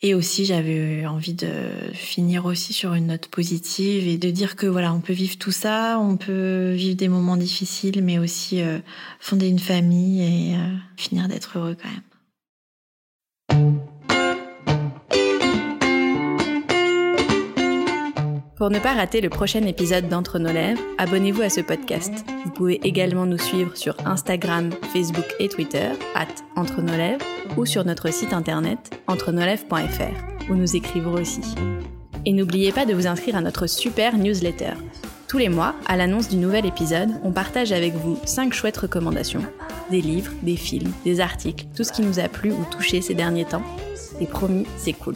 [0.00, 1.48] Et aussi, j'avais envie de
[1.92, 5.50] finir aussi sur une note positive et de dire que voilà, on peut vivre tout
[5.50, 8.78] ça, on peut vivre des moments difficiles, mais aussi euh,
[9.18, 12.02] fonder une famille et euh, finir d'être heureux quand même.
[18.58, 22.12] Pour ne pas rater le prochain épisode d'Entre nos lèvres, abonnez-vous à ce podcast.
[22.44, 27.24] Vous pouvez également nous suivre sur Instagram, Facebook et Twitter, at Entre nos lèvres,
[27.56, 31.54] ou sur notre site internet entrenolèvres.fr, où nous écrivons aussi.
[32.26, 34.72] Et n'oubliez pas de vous inscrire à notre super newsletter.
[35.28, 39.44] Tous les mois, à l'annonce du nouvel épisode, on partage avec vous 5 chouettes recommandations.
[39.92, 43.14] Des livres, des films, des articles, tout ce qui nous a plu ou touché ces
[43.14, 43.62] derniers temps.
[44.20, 45.14] Et promis, c'est cool.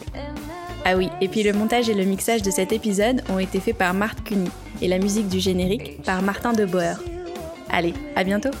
[0.85, 3.77] Ah oui, et puis le montage et le mixage de cet épisode ont été faits
[3.77, 4.49] par Marthe Cuny
[4.81, 6.95] et la musique du générique par Martin de Boer.
[7.69, 8.51] Allez, à bientôt